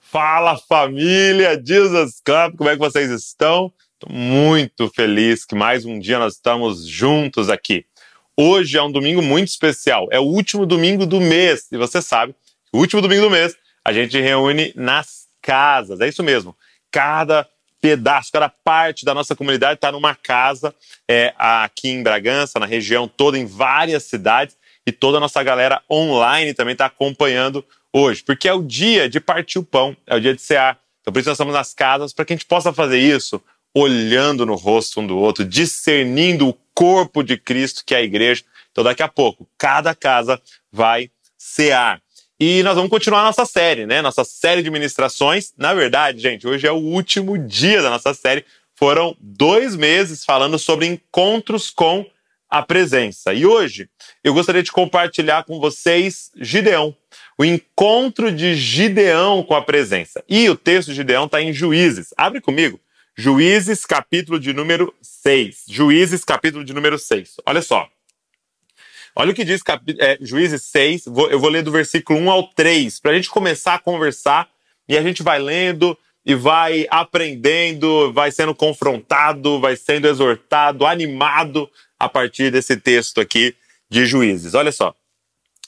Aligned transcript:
Fala 0.00 0.56
família 0.56 1.62
Jesus 1.62 2.22
Camp, 2.24 2.56
como 2.56 2.70
é 2.70 2.72
que 2.72 2.78
vocês 2.78 3.10
estão? 3.10 3.70
Estou 3.92 4.16
muito 4.16 4.88
feliz 4.88 5.44
que 5.44 5.54
mais 5.54 5.84
um 5.84 5.98
dia 5.98 6.18
nós 6.18 6.34
estamos 6.34 6.86
juntos 6.86 7.50
aqui. 7.50 7.84
Hoje 8.34 8.78
é 8.78 8.82
um 8.82 8.90
domingo 8.90 9.20
muito 9.20 9.48
especial, 9.48 10.08
é 10.10 10.18
o 10.18 10.22
último 10.22 10.64
domingo 10.64 11.04
do 11.04 11.20
mês 11.20 11.66
e 11.70 11.76
você 11.76 12.00
sabe, 12.00 12.34
o 12.72 12.78
último 12.78 13.02
domingo 13.02 13.22
do 13.22 13.30
mês 13.30 13.56
a 13.84 13.92
gente 13.92 14.18
reúne 14.20 14.72
nas 14.74 15.26
casas, 15.42 16.00
é 16.00 16.08
isso 16.08 16.22
mesmo. 16.22 16.56
Cada 16.90 17.46
pedaço, 17.86 18.32
cada 18.32 18.48
parte 18.48 19.04
da 19.04 19.14
nossa 19.14 19.36
comunidade 19.36 19.74
está 19.74 19.92
numa 19.92 20.12
casa 20.12 20.74
é, 21.08 21.32
aqui 21.38 21.88
em 21.88 22.02
Bragança, 22.02 22.58
na 22.58 22.66
região 22.66 23.06
toda, 23.06 23.38
em 23.38 23.46
várias 23.46 24.02
cidades 24.02 24.56
e 24.84 24.90
toda 24.90 25.18
a 25.18 25.20
nossa 25.20 25.40
galera 25.40 25.80
online 25.88 26.52
também 26.52 26.72
está 26.72 26.86
acompanhando 26.86 27.64
hoje, 27.92 28.24
porque 28.24 28.48
é 28.48 28.52
o 28.52 28.60
dia 28.60 29.08
de 29.08 29.20
partir 29.20 29.60
o 29.60 29.62
pão, 29.62 29.96
é 30.04 30.16
o 30.16 30.20
dia 30.20 30.34
de 30.34 30.42
cear. 30.42 30.80
Então, 31.00 31.12
por 31.12 31.20
isso, 31.20 31.28
nós 31.28 31.36
estamos 31.36 31.54
nas 31.54 31.72
casas 31.72 32.12
para 32.12 32.24
que 32.24 32.32
a 32.32 32.36
gente 32.36 32.46
possa 32.46 32.72
fazer 32.72 32.98
isso 32.98 33.40
olhando 33.72 34.44
no 34.44 34.56
rosto 34.56 35.00
um 35.00 35.06
do 35.06 35.16
outro, 35.16 35.44
discernindo 35.44 36.48
o 36.48 36.58
corpo 36.74 37.22
de 37.22 37.36
Cristo, 37.36 37.84
que 37.86 37.94
é 37.94 37.98
a 37.98 38.02
igreja. 38.02 38.42
Então, 38.72 38.82
daqui 38.82 39.02
a 39.04 39.08
pouco, 39.08 39.48
cada 39.56 39.94
casa 39.94 40.42
vai 40.72 41.08
cear. 41.38 42.02
E 42.38 42.62
nós 42.62 42.74
vamos 42.74 42.90
continuar 42.90 43.22
nossa 43.22 43.46
série, 43.46 43.86
né? 43.86 44.02
Nossa 44.02 44.22
série 44.22 44.62
de 44.62 44.70
ministrações. 44.70 45.54
Na 45.56 45.72
verdade, 45.72 46.20
gente, 46.20 46.46
hoje 46.46 46.66
é 46.66 46.72
o 46.72 46.76
último 46.76 47.38
dia 47.38 47.80
da 47.80 47.88
nossa 47.88 48.12
série. 48.12 48.44
Foram 48.74 49.16
dois 49.18 49.74
meses 49.74 50.22
falando 50.22 50.58
sobre 50.58 50.86
encontros 50.86 51.70
com 51.70 52.04
a 52.48 52.62
presença. 52.62 53.32
E 53.32 53.46
hoje 53.46 53.88
eu 54.22 54.34
gostaria 54.34 54.62
de 54.62 54.70
compartilhar 54.70 55.44
com 55.44 55.58
vocês 55.58 56.30
Gideão, 56.36 56.94
o 57.38 57.44
encontro 57.44 58.30
de 58.30 58.54
Gideão 58.54 59.42
com 59.42 59.54
a 59.54 59.62
presença. 59.62 60.22
E 60.28 60.48
o 60.50 60.54
texto 60.56 60.88
de 60.88 60.94
Gideão 60.94 61.24
está 61.24 61.40
em 61.40 61.54
Juízes. 61.54 62.12
Abre 62.18 62.42
comigo. 62.42 62.78
Juízes, 63.16 63.86
capítulo 63.86 64.38
de 64.38 64.52
número 64.52 64.92
6. 65.00 65.64
Juízes, 65.70 66.22
capítulo 66.22 66.62
de 66.62 66.74
número 66.74 66.98
6. 66.98 67.36
Olha 67.46 67.62
só. 67.62 67.88
Olha 69.18 69.32
o 69.32 69.34
que 69.34 69.44
diz 69.44 69.62
é, 69.98 70.18
Juízes 70.20 70.62
6. 70.64 71.06
Vou, 71.06 71.30
eu 71.30 71.40
vou 71.40 71.48
ler 71.48 71.62
do 71.62 71.72
versículo 71.72 72.18
1 72.18 72.30
ao 72.30 72.48
3, 72.48 73.00
para 73.00 73.12
a 73.12 73.14
gente 73.14 73.30
começar 73.30 73.74
a 73.74 73.78
conversar 73.78 74.46
e 74.86 74.96
a 74.96 75.02
gente 75.02 75.22
vai 75.22 75.38
lendo 75.38 75.96
e 76.24 76.34
vai 76.34 76.86
aprendendo, 76.90 78.12
vai 78.12 78.30
sendo 78.30 78.54
confrontado, 78.54 79.58
vai 79.58 79.74
sendo 79.74 80.06
exortado, 80.06 80.84
animado 80.84 81.70
a 81.98 82.10
partir 82.10 82.50
desse 82.50 82.76
texto 82.76 83.18
aqui 83.18 83.56
de 83.88 84.04
Juízes. 84.04 84.52
Olha 84.52 84.70
só. 84.70 84.94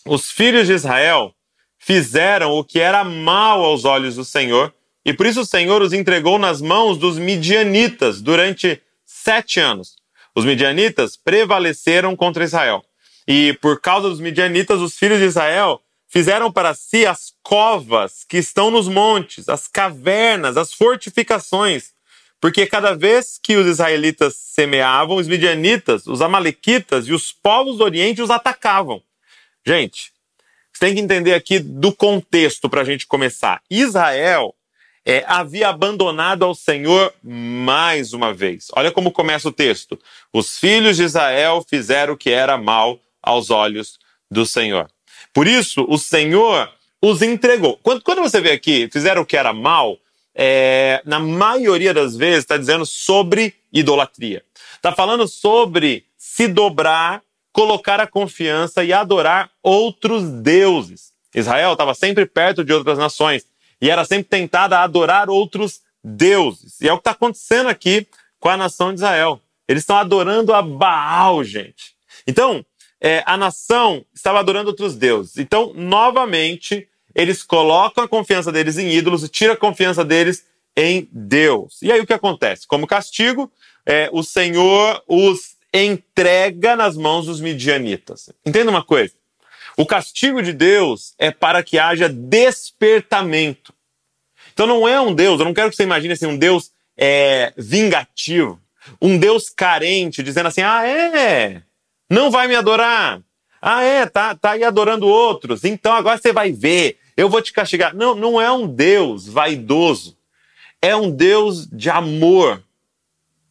Os 0.05 0.31
filhos 0.31 0.67
de 0.67 0.75
Israel 0.75 1.35
fizeram 1.79 2.53
o 2.53 2.63
que 2.63 2.81
era 2.81 3.03
mal 3.03 3.65
aos 3.65 3.85
olhos 3.87 4.17
do 4.17 4.25
Senhor, 4.25 4.75
e 5.05 5.15
por 5.15 5.25
isso 5.25 5.41
o 5.41 5.47
Senhor 5.47 5.81
os 5.81 5.95
entregou 5.95 6.39
nas 6.39 6.61
mãos 6.61 6.99
dos 6.99 7.19
midianitas 7.19 8.21
durante 8.21 8.83
sete 9.07 9.59
anos. 9.59 9.97
Os 10.35 10.45
midianitas 10.45 11.17
prevaleceram 11.17 12.15
contra 12.15 12.45
Israel. 12.45 12.85
E 13.29 13.53
por 13.61 13.79
causa 13.79 14.09
dos 14.09 14.21
midianitas, 14.21 14.81
os 14.81 14.97
filhos 14.97 15.19
de 15.19 15.27
Israel 15.27 15.83
fizeram 16.09 16.51
para 16.51 16.73
si 16.73 17.05
as 17.05 17.35
covas 17.43 18.25
que 18.27 18.39
estão 18.39 18.71
nos 18.71 18.89
montes, 18.89 19.51
as 19.51 19.69
cavernas, 19.69 20.57
as 20.57 20.73
fortificações. 20.73 21.93
Porque 22.41 22.67
cada 22.67 22.95
vez 22.95 23.39
que 23.43 23.57
os 23.57 23.67
israelitas 23.67 24.35
semeavam, 24.35 25.17
os 25.17 25.29
midianitas, 25.29 26.07
os 26.07 26.23
amalequitas 26.23 27.07
e 27.07 27.13
os 27.13 27.31
povos 27.31 27.77
do 27.77 27.85
Oriente 27.85 28.23
os 28.23 28.31
atacavam. 28.31 29.03
Gente, 29.67 30.11
você 30.73 30.87
tem 30.87 30.95
que 30.95 31.01
entender 31.03 31.35
aqui 31.35 31.59
do 31.59 31.93
contexto 31.93 32.71
para 32.71 32.81
a 32.81 32.85
gente 32.85 33.07
começar. 33.07 33.61
Israel 33.69 34.55
é, 35.05 35.23
havia 35.27 35.69
abandonado 35.69 36.47
ao 36.47 36.55
Senhor 36.55 37.13
mais 37.23 38.15
uma 38.15 38.33
vez. 38.33 38.69
Olha 38.73 38.91
como 38.91 39.13
começa 39.13 39.49
o 39.49 39.53
texto. 39.53 39.99
Os 40.33 40.59
filhos 40.59 40.97
de 40.97 41.03
Israel 41.03 41.63
fizeram 41.69 42.15
o 42.15 42.17
que 42.17 42.31
era 42.31 42.57
mal 42.57 42.99
aos 43.23 43.51
olhos 43.51 43.99
do 44.31 44.45
Senhor. 44.45 44.91
Por 45.33 45.47
isso, 45.47 45.85
o 45.89 45.99
Senhor 45.99 46.71
os 47.01 47.23
entregou. 47.23 47.79
Quando, 47.83 48.03
quando 48.03 48.23
você 48.23 48.41
vê 48.41 48.53
aqui, 48.53 48.89
fizeram 48.93 49.23
o 49.23 49.27
que 49.27 49.37
era 49.37 49.53
mal, 49.53 49.99
é, 50.35 51.03
na 51.05 51.19
maioria 51.19 51.93
das 51.93 52.17
vezes 52.17 52.41
está 52.41 52.57
dizendo 52.57 52.87
sobre 52.87 53.55
idolatria. 53.73 54.45
Está 54.77 54.93
falando 54.93 55.27
sobre 55.27 56.05
se 56.17 56.49
dobrar 56.49 57.23
colocar 57.59 57.99
a 57.99 58.07
confiança 58.07 58.85
e 58.85 58.93
adorar 58.93 59.51
outros 59.61 60.31
deuses. 60.31 61.13
Israel 61.35 61.73
estava 61.73 61.93
sempre 61.93 62.25
perto 62.25 62.65
de 62.65 62.73
outras 62.73 62.97
nações 62.97 63.47
e 63.81 63.91
era 63.91 64.05
sempre 64.05 64.29
tentada 64.29 64.79
a 64.79 64.85
adorar 64.85 65.29
outros 65.29 65.81
deuses. 66.03 66.81
E 66.81 66.89
é 66.89 66.93
o 66.93 66.97
que 66.97 67.01
está 67.01 67.11
acontecendo 67.11 67.69
aqui 67.69 68.07
com 68.39 68.49
a 68.49 68.57
nação 68.57 68.91
de 68.93 69.01
Israel. 69.01 69.41
Eles 69.67 69.83
estão 69.83 69.97
adorando 69.97 70.55
a 70.55 70.63
Baal, 70.63 71.43
gente. 71.43 71.97
Então, 72.29 72.65
é, 73.01 73.23
a 73.27 73.37
nação 73.37 74.05
estava 74.15 74.41
adorando 74.41 74.71
outros 74.71 74.97
deuses. 74.97 75.39
Então, 75.39 75.73
novamente, 75.75 76.89
eles 77.15 77.43
colocam 77.43 78.05
a 78.05 78.09
confiança 78.09 78.53
deles 78.53 78.79
em 78.79 78.91
ídolos 78.91 79.25
e 79.25 79.29
tiram 79.29 79.55
a 79.55 79.57
confiança 79.57 80.05
deles 80.05 80.45
em 80.77 81.09
Deus. 81.13 81.79
E 81.83 81.91
aí 81.91 82.01
o 82.01 82.07
que 82.07 82.13
acontece? 82.13 82.67
Como 82.67 82.87
castigo, 82.87 83.51
é, 83.85 84.09
o 84.13 84.23
Senhor 84.23 85.03
os 85.07 85.57
entrega 85.73 86.77
nas 86.77 86.97
mãos 86.97 87.27
dos 87.27 87.41
midianitas. 87.41 88.31
Entenda 88.45 88.71
uma 88.71 88.83
coisa: 88.83 89.15
o 89.77 89.87
castigo 89.87 90.43
de 90.43 90.53
Deus 90.53 91.15
é 91.19 91.31
para 91.31 91.63
que 91.63 91.79
haja 91.79 92.09
despertamento. 92.09 93.73
Então 94.53 94.67
não 94.67 94.89
é 94.89 95.01
um 95.01 95.15
Deus, 95.15 95.39
eu 95.39 95.47
não 95.47 95.55
quero 95.55 95.71
que 95.71 95.77
você 95.77 95.85
imagine 95.85 96.15
assim, 96.15 96.27
um 96.27 96.37
Deus 96.37 96.73
é, 96.97 97.53
vingativo, 97.57 98.61
um 99.01 99.19
Deus 99.19 99.49
carente, 99.49 100.23
dizendo 100.23 100.47
assim: 100.47 100.63
ah, 100.63 100.87
é, 100.87 101.63
não 102.09 102.31
vai 102.31 102.49
me 102.49 102.55
adorar. 102.55 103.21
Ah, 103.61 103.83
é, 103.83 104.07
tá, 104.07 104.35
tá 104.35 104.53
aí 104.53 104.63
adorando 104.63 105.07
outros, 105.07 105.65
então 105.65 105.93
agora 105.93 106.17
você 106.17 106.33
vai 106.33 106.53
ver, 106.53 106.99
eu 107.17 107.29
vou 107.29 107.43
te 107.43 107.53
castigar. 107.53 107.95
Não, 107.95 108.15
não 108.15 108.41
é 108.41 108.51
um 108.51 108.67
Deus 108.67 109.27
vaidoso, 109.27 110.17
é 110.81 110.95
um 110.95 111.11
Deus 111.11 111.67
de 111.67 111.91
amor, 111.91 112.63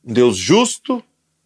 um 0.03 0.13
Deus 0.13 0.37
justo, 0.37 1.03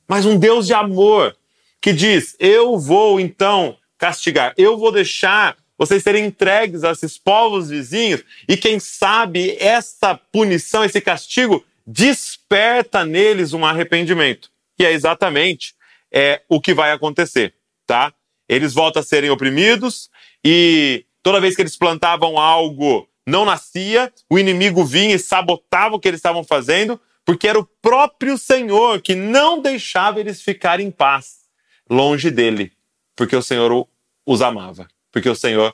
mas 0.07 0.25
um 0.25 0.37
Deus 0.37 0.67
de 0.67 0.73
amor 0.73 1.35
que 1.81 1.91
diz: 1.91 2.35
Eu 2.39 2.77
vou 2.77 3.19
então 3.19 3.75
castigar, 3.97 4.53
eu 4.57 4.77
vou 4.77 4.91
deixar 4.91 5.57
vocês 5.81 6.03
serem 6.03 6.25
entregues 6.25 6.83
a 6.83 6.91
esses 6.91 7.17
povos 7.17 7.69
vizinhos 7.69 8.23
e 8.47 8.55
quem 8.55 8.79
sabe 8.79 9.57
essa 9.59 10.13
punição, 10.13 10.85
esse 10.85 11.01
castigo 11.01 11.65
desperta 11.87 13.03
neles 13.03 13.51
um 13.51 13.65
arrependimento. 13.65 14.51
E 14.77 14.85
é 14.85 14.91
exatamente 14.91 15.73
é, 16.11 16.41
o 16.49 16.59
que 16.59 16.73
vai 16.73 16.91
acontecer, 16.91 17.55
tá? 17.85 18.13
Eles 18.47 18.73
voltam 18.73 19.01
a 19.01 19.03
serem 19.03 19.29
oprimidos 19.29 20.09
e 20.43 21.05
toda 21.23 21.39
vez 21.39 21.55
que 21.55 21.61
eles 21.61 21.77
plantavam 21.77 22.37
algo 22.37 23.07
não 23.25 23.45
nascia, 23.45 24.11
o 24.29 24.37
inimigo 24.37 24.83
vinha 24.83 25.15
e 25.15 25.19
sabotava 25.19 25.95
o 25.95 25.99
que 25.99 26.07
eles 26.07 26.17
estavam 26.17 26.43
fazendo, 26.43 26.99
porque 27.23 27.47
era 27.47 27.59
o 27.59 27.65
próprio 27.81 28.37
Senhor 28.37 29.01
que 29.01 29.15
não 29.15 29.61
deixava 29.61 30.19
eles 30.19 30.41
ficarem 30.41 30.87
em 30.87 30.91
paz, 30.91 31.41
longe 31.89 32.31
dele, 32.31 32.73
porque 33.15 33.35
o 33.35 33.41
Senhor 33.41 33.87
os 34.25 34.41
amava, 34.41 34.87
porque 35.11 35.29
o 35.29 35.35
Senhor 35.35 35.73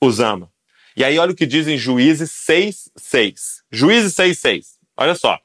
os 0.00 0.20
ama. 0.20 0.52
E 0.96 1.02
aí, 1.02 1.18
olha 1.18 1.32
o 1.32 1.34
que 1.34 1.46
diz 1.46 1.66
em 1.66 1.76
Juízes 1.76 2.30
6, 2.30 2.90
6. 2.96 3.64
Juízes 3.72 4.14
6, 4.14 4.38
6. 4.38 4.78
Olha 4.96 5.16
só. 5.16 5.40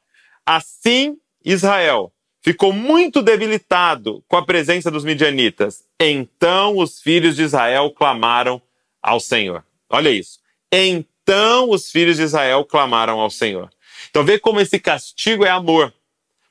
Assim, 0.46 1.17
Israel 1.44 2.13
ficou 2.41 2.72
muito 2.72 3.22
debilitado 3.22 4.23
com 4.27 4.38
a 4.38 4.45
presença 4.45 4.90
dos 4.90 5.03
midianitas. 5.03 5.84
Então 5.99 6.78
os 6.78 7.02
filhos 7.02 7.35
de 7.35 7.43
Israel 7.43 7.91
clamaram 7.91 8.61
ao 9.02 9.19
Senhor. 9.19 9.64
Olha 9.90 10.09
isso. 10.09 10.40
Então 10.72 11.69
os 11.69 11.91
filhos 11.91 12.17
de 12.17 12.23
Israel 12.23 12.64
clamaram 12.66 13.19
ao 13.19 13.29
Senhor. 13.29 13.69
Então 14.09 14.23
vê 14.23 14.40
como 14.40 14.59
esse 14.59 14.79
castigo 14.79 15.46
é 15.46 15.49
amor, 15.49 15.93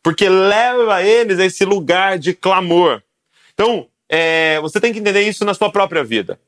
porque 0.03 0.29
leva 0.29 1.03
eles 1.03 1.39
a 1.39 1.47
esse 1.47 1.65
lugar 1.65 2.19
de 2.19 2.35
clamor. 2.35 3.03
Então 3.55 3.89
é, 4.09 4.61
você 4.61 4.81
tem 4.81 4.93
que 4.93 4.99
entender 4.99 5.23
isso 5.23 5.45
na 5.45 5.55
sua 5.55 5.71
própria 5.71 6.05
vida. 6.05 6.39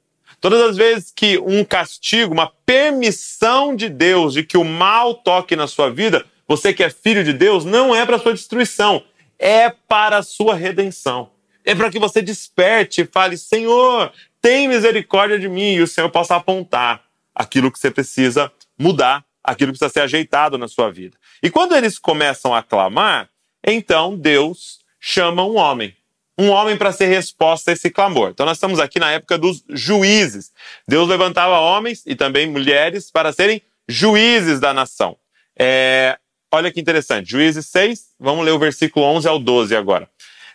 Todas 0.41 0.62
as 0.62 0.76
vezes 0.76 1.12
que 1.15 1.38
um 1.38 1.62
castigo, 1.65 2.32
uma 2.32 2.50
permissão 2.65 3.76
de 3.76 3.91
Deus 3.91 4.32
de 4.32 4.43
que 4.43 4.56
o 4.56 4.65
mal 4.65 5.15
toque 5.15 5.55
na 5.55 5.67
sua 5.67 5.91
vida, 5.91 6.25
você 6.49 6.73
que 6.73 6.82
é 6.82 6.88
filho 6.88 7.23
de 7.23 7.32
Deus, 7.32 7.65
não 7.65 7.94
é 7.94 8.06
para 8.06 8.19
sua 8.19 8.32
destruição, 8.32 9.03
é 9.41 9.71
para 9.71 10.19
a 10.19 10.23
sua 10.23 10.55
redenção. 10.55 11.31
É 11.65 11.75
para 11.75 11.91
que 11.91 11.99
você 11.99 12.23
desperte 12.23 13.01
e 13.01 13.07
fale: 13.07 13.37
Senhor, 13.37 14.13
tem 14.41 14.69
misericórdia 14.69 15.39
de 15.39 15.49
mim, 15.49 15.73
e 15.73 15.83
o 15.83 15.89
Senhor 15.89 16.11
possa 16.11 16.37
apontar 16.37 17.03
aquilo 17.35 17.73
que 17.73 17.79
você 17.79 17.91
precisa 17.91 18.53
mudar 18.79 19.25
aquilo 19.43 19.73
precisa 19.73 19.91
ser 19.91 20.01
ajeitado 20.01 20.59
na 20.59 20.69
sua 20.69 20.91
vida. 20.91 21.17
E 21.43 21.51
quando 21.51 21.75
eles 21.75 21.99
começam 21.99 22.55
a 22.55 22.63
clamar, 22.63 23.29
então 23.67 24.17
Deus 24.17 24.81
chama 24.99 25.45
um 25.45 25.57
homem. 25.57 25.97
um 26.39 26.49
homem 26.49 26.75
para 26.75 26.91
ser 26.91 27.05
resposta 27.05 27.71
a 27.71 27.75
esse 27.75 27.91
clamor. 27.91 28.31
Então 28.31 28.47
nós 28.47 28.57
estamos 28.57 28.81
aqui 28.81 28.99
na 28.99 29.13
época 29.13 29.37
dos 29.37 29.63
juízes. 29.69 30.51
Deus 30.89 31.07
levantava 31.07 31.59
homens 31.59 32.03
e 32.07 32.15
também 32.15 32.49
mulheres 32.49 33.11
para 33.11 33.31
serem 33.31 33.61
juízes 33.87 34.59
da 34.59 34.73
nação. 34.73 35.19
É, 35.59 36.19
olha 36.50 36.70
que 36.73 36.81
interessante, 36.81 37.31
Juízes 37.31 37.67
6, 37.67 38.14
vamos 38.19 38.44
ler 38.44 38.52
o 38.52 38.58
versículo 38.58 39.06
11 39.06 39.29
ao 39.29 39.38
12 39.38 39.75
agora. 39.76 40.08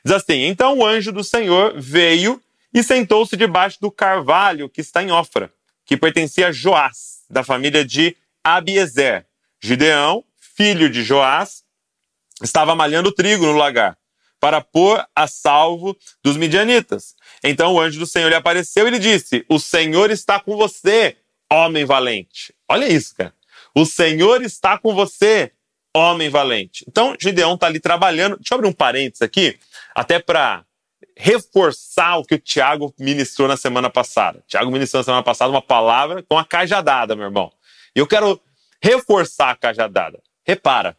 Diz 0.04 0.14
assim: 0.14 0.46
Então 0.46 0.78
o 0.78 0.86
anjo 0.86 1.12
do 1.12 1.24
Senhor 1.24 1.74
veio 1.78 2.42
e 2.74 2.84
sentou-se 2.84 3.36
debaixo 3.36 3.80
do 3.80 3.90
carvalho 3.90 4.70
que 4.70 4.82
está 4.82 5.02
em 5.02 5.12
Ofra, 5.12 5.52
que 5.86 5.98
pertencia 5.98 6.48
a 6.48 6.52
Joás, 6.52 7.24
da 7.30 7.44
família 7.44 7.84
de 7.86 8.16
Abiezer. 8.44 9.26
Gideão, 9.62 10.24
filho 10.38 10.90
de 10.90 11.04
Joás, 11.04 11.64
estava 12.44 12.76
malhando 12.76 13.12
trigo 13.12 13.46
no 13.46 13.54
lagar 13.54 13.98
para 14.40 14.62
pôr 14.62 15.04
a 15.16 15.26
salvo 15.26 15.98
dos 16.22 16.38
midianitas. 16.38 17.16
Então 17.44 17.74
o 17.74 17.80
anjo 17.80 17.98
do 17.98 18.06
Senhor 18.06 18.30
lhe 18.30 18.36
apareceu 18.36 18.88
e 18.88 18.92
lhe 18.92 19.00
disse: 19.00 19.44
O 19.50 19.60
Senhor 19.60 20.12
está 20.12 20.40
com 20.40 20.56
você, 20.56 21.18
homem 21.52 21.86
valente. 21.86 22.54
Olha 22.70 22.86
isso, 22.92 23.16
cara. 23.16 23.34
O 23.74 23.86
Senhor 23.86 24.44
está 24.44 24.78
com 24.78 24.94
você, 24.94 25.52
homem 25.96 26.30
valente. 26.30 26.84
Então 26.88 27.16
Gideão 27.20 27.56
está 27.56 27.68
ali 27.68 27.80
trabalhando. 27.80 28.36
Deixa 28.38 28.54
eu 28.54 28.58
abrir 28.58 28.68
um 28.68 28.74
parênteses 28.74 29.22
aqui, 29.22 29.58
até 29.96 30.20
para 30.20 30.66
reforçar 31.16 32.18
o 32.18 32.26
que 32.26 32.36
o 32.36 32.40
Tiago 32.40 32.94
ministrou 33.00 33.48
na 33.48 33.56
semana 33.56 33.90
passada. 33.90 34.40
O 34.40 34.44
Tiago 34.48 34.70
ministrou 34.70 35.00
na 35.00 35.06
semana 35.06 35.24
passada 35.24 35.50
uma 35.50 35.62
palavra 35.62 36.22
com 36.24 36.38
a 36.38 36.44
cajadada, 36.44 37.16
meu 37.16 37.26
irmão. 37.26 37.52
E 37.96 38.00
eu 38.00 38.06
quero 38.08 38.42
reforçar 38.82 39.52
a 39.52 39.56
cajadada. 39.56 40.22
Repara, 40.46 40.98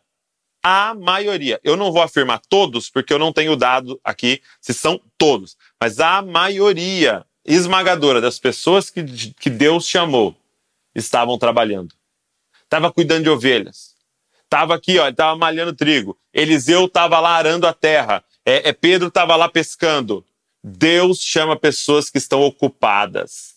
a 0.62 0.94
maioria. 0.94 1.60
Eu 1.62 1.76
não 1.76 1.92
vou 1.92 2.02
afirmar 2.02 2.40
todos, 2.48 2.88
porque 2.88 3.12
eu 3.12 3.18
não 3.18 3.32
tenho 3.32 3.54
dado 3.54 4.00
aqui 4.02 4.42
se 4.60 4.72
são 4.72 5.00
todos, 5.18 5.56
mas 5.80 6.00
a 6.00 6.22
maioria 6.22 7.24
esmagadora 7.44 8.20
das 8.20 8.38
pessoas 8.38 8.90
que, 8.90 9.04
que 9.34 9.50
Deus 9.50 9.86
chamou 9.86 10.34
estavam 10.94 11.38
trabalhando. 11.38 11.94
Estava 12.64 12.90
cuidando 12.90 13.24
de 13.24 13.30
ovelhas. 13.30 13.95
Estava 14.46 14.74
aqui, 14.74 14.98
ó, 14.98 15.08
estava 15.08 15.36
malhando 15.36 15.74
trigo. 15.74 16.16
Eliseu 16.32 16.86
estava 16.86 17.18
lá 17.20 17.30
arando 17.30 17.66
a 17.66 17.72
terra. 17.72 18.24
É, 18.44 18.68
é 18.68 18.72
Pedro 18.72 19.08
estava 19.08 19.34
lá 19.36 19.48
pescando. 19.48 20.24
Deus 20.62 21.20
chama 21.20 21.56
pessoas 21.56 22.08
que 22.08 22.18
estão 22.18 22.42
ocupadas 22.42 23.54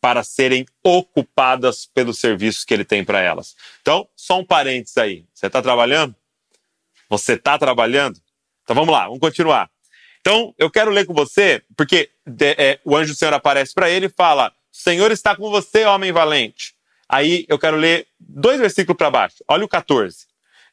para 0.00 0.22
serem 0.22 0.66
ocupadas 0.82 1.86
pelos 1.86 2.18
serviços 2.18 2.64
que 2.64 2.72
ele 2.72 2.84
tem 2.84 3.04
para 3.04 3.20
elas. 3.20 3.56
Então, 3.82 4.08
só 4.14 4.38
um 4.38 4.44
parênteses 4.44 4.96
aí. 4.96 5.24
Você 5.34 5.46
está 5.46 5.60
trabalhando? 5.60 6.14
Você 7.08 7.32
está 7.34 7.58
trabalhando? 7.58 8.20
Então 8.62 8.74
vamos 8.74 8.92
lá, 8.92 9.04
vamos 9.04 9.20
continuar. 9.20 9.70
Então 10.20 10.54
eu 10.58 10.70
quero 10.70 10.90
ler 10.90 11.06
com 11.06 11.14
você, 11.14 11.62
porque 11.76 12.10
é, 12.40 12.80
o 12.84 12.96
anjo 12.96 13.12
do 13.12 13.16
Senhor 13.16 13.32
aparece 13.32 13.74
para 13.74 13.88
ele 13.90 14.06
e 14.06 14.10
fala: 14.10 14.52
Senhor 14.72 15.10
está 15.10 15.36
com 15.36 15.50
você, 15.50 15.84
homem 15.84 16.12
valente. 16.12 16.75
Aí 17.08 17.44
eu 17.48 17.58
quero 17.58 17.76
ler 17.76 18.06
dois 18.18 18.58
versículos 18.58 18.96
para 18.96 19.10
baixo. 19.10 19.36
Olha 19.48 19.64
o 19.64 19.68
14. 19.68 20.26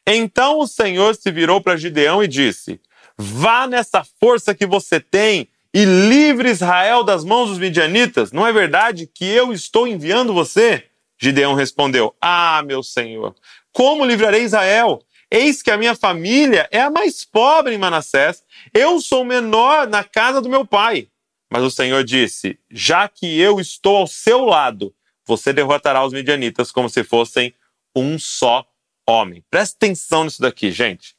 Então 0.06 0.58
o 0.58 0.66
Senhor 0.66 1.14
se 1.14 1.30
virou 1.30 1.60
para 1.60 1.76
Gideão 1.76 2.22
e 2.22 2.28
disse: 2.28 2.80
Vá 3.16 3.66
nessa 3.66 4.04
força 4.20 4.54
que 4.54 4.66
você 4.66 5.00
tem 5.00 5.48
e 5.72 5.84
livre 5.84 6.50
Israel 6.50 7.02
das 7.02 7.24
mãos 7.24 7.48
dos 7.48 7.58
midianitas. 7.58 8.32
Não 8.32 8.46
é 8.46 8.52
verdade 8.52 9.06
que 9.06 9.24
eu 9.24 9.52
estou 9.52 9.88
enviando 9.88 10.34
você? 10.34 10.84
Gideão 11.18 11.54
respondeu: 11.54 12.14
Ah, 12.20 12.62
meu 12.66 12.82
senhor, 12.82 13.34
como 13.72 14.04
livrarei 14.04 14.42
Israel? 14.42 15.02
Eis 15.30 15.62
que 15.62 15.70
a 15.70 15.76
minha 15.76 15.96
família 15.96 16.68
é 16.70 16.80
a 16.80 16.90
mais 16.90 17.24
pobre 17.24 17.74
em 17.74 17.78
Manassés. 17.78 18.42
Eu 18.72 19.00
sou 19.00 19.24
menor 19.24 19.88
na 19.88 20.04
casa 20.04 20.40
do 20.40 20.48
meu 20.48 20.66
pai. 20.66 21.08
Mas 21.50 21.62
o 21.62 21.70
Senhor 21.70 22.04
disse: 22.04 22.58
Já 22.70 23.08
que 23.08 23.38
eu 23.40 23.58
estou 23.58 23.96
ao 23.96 24.06
seu 24.06 24.44
lado, 24.44 24.94
você 25.26 25.52
derrotará 25.52 26.04
os 26.04 26.12
midianitas 26.12 26.70
como 26.70 26.88
se 26.88 27.04
fossem 27.04 27.54
um 27.94 28.18
só 28.18 28.66
homem. 29.06 29.44
Presta 29.50 29.76
atenção 29.76 30.24
nisso 30.24 30.40
daqui, 30.40 30.70
gente. 30.70 31.14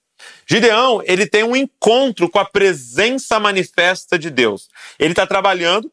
Gideão, 0.48 1.02
ele 1.06 1.28
tem 1.28 1.44
um 1.44 1.56
encontro 1.56 2.30
com 2.30 2.40
a 2.40 2.46
presença 2.46 3.40
manifesta 3.40 4.18
de 4.18 4.30
Deus. 4.30 4.69
Ele 4.98 5.12
está 5.12 5.28
trabalhando 5.28 5.92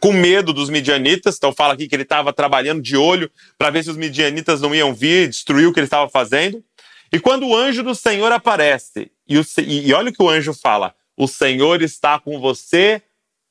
com 0.00 0.12
medo 0.12 0.52
dos 0.52 0.70
midianitas, 0.70 1.36
então 1.36 1.52
fala 1.52 1.74
aqui 1.74 1.88
que 1.88 1.94
ele 1.94 2.02
estava 2.04 2.32
trabalhando 2.32 2.82
de 2.82 2.96
olho 2.96 3.30
para 3.58 3.70
ver 3.70 3.84
se 3.84 3.90
os 3.90 3.96
midianitas 3.96 4.60
não 4.60 4.74
iam 4.74 4.94
vir 4.94 5.28
destruir 5.28 5.66
o 5.66 5.72
que 5.72 5.80
ele 5.80 5.86
estava 5.86 6.08
fazendo. 6.08 6.64
E 7.12 7.20
quando 7.20 7.46
o 7.46 7.56
anjo 7.56 7.82
do 7.82 7.94
Senhor 7.94 8.32
aparece, 8.32 9.10
e, 9.28 9.38
o, 9.38 9.44
e, 9.58 9.92
olha 9.92 10.10
o 10.10 10.12
que 10.12 10.22
o 10.22 10.28
anjo 10.28 10.52
fala: 10.52 10.94
O 11.16 11.28
Senhor 11.28 11.82
está 11.82 12.18
com 12.18 12.40
você, 12.40 13.02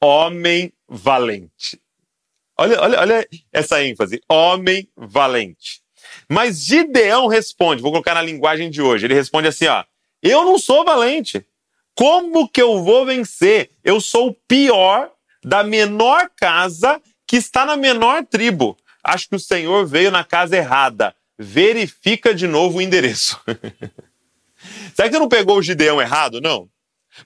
homem 0.02 0.74
valente. 0.88 1.80
Olha, 2.64 2.82
olha, 2.82 3.00
olha 3.00 3.28
essa 3.52 3.84
ênfase: 3.84 4.22
homem 4.30 4.88
valente. 4.96 5.82
Mas 6.30 6.64
Gideão 6.64 7.28
responde, 7.28 7.82
vou 7.82 7.92
colocar 7.92 8.14
na 8.14 8.22
linguagem 8.22 8.70
de 8.70 8.82
hoje, 8.82 9.06
ele 9.06 9.14
responde 9.14 9.48
assim: 9.48 9.68
ó, 9.68 9.84
eu 10.22 10.44
não 10.44 10.58
sou 10.58 10.84
valente. 10.84 11.46
Como 11.96 12.50
que 12.50 12.62
eu 12.62 12.84
vou 12.84 13.06
vencer? 13.06 13.70
Eu 13.84 14.02
sou 14.02 14.30
o 14.30 14.34
pior 14.48 15.12
da 15.44 15.64
menor 15.64 16.30
casa 16.36 17.00
que 17.28 17.36
está 17.36 17.66
na 17.66 17.78
menor 17.78 18.26
tribo. 18.26 18.76
Acho 19.04 19.30
que 19.30 19.36
o 19.36 19.40
Senhor 19.40 19.86
veio 19.86 20.10
na 20.10 20.24
casa 20.24 20.58
errada 20.58 21.16
verifica 21.38 22.34
de 22.34 22.48
novo 22.48 22.78
o 22.78 22.82
endereço. 22.82 23.40
Será 24.96 25.10
que 25.10 25.16
você 25.16 25.20
não 25.20 25.28
pegou 25.28 25.58
o 25.58 25.62
Gideão 25.62 26.02
errado? 26.02 26.40
Não. 26.40 26.70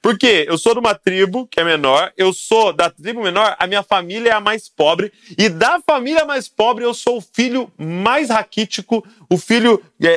Porque 0.01 0.45
eu 0.47 0.57
sou 0.57 0.73
de 0.73 0.79
uma 0.79 0.93
tribo 0.93 1.47
que 1.47 1.59
é 1.59 1.63
menor, 1.63 2.11
eu 2.17 2.33
sou 2.33 2.73
da 2.73 2.89
tribo 2.89 3.23
menor, 3.23 3.55
a 3.57 3.65
minha 3.65 3.83
família 3.83 4.31
é 4.31 4.33
a 4.33 4.41
mais 4.41 4.67
pobre, 4.67 5.11
e 5.37 5.47
da 5.49 5.79
família 5.79 6.25
mais 6.25 6.47
pobre 6.47 6.83
eu 6.83 6.93
sou 6.93 7.17
o 7.17 7.21
filho 7.21 7.71
mais 7.77 8.29
raquítico, 8.29 9.05
o 9.29 9.37
filho 9.37 9.83
é, 10.01 10.07
é, 10.07 10.11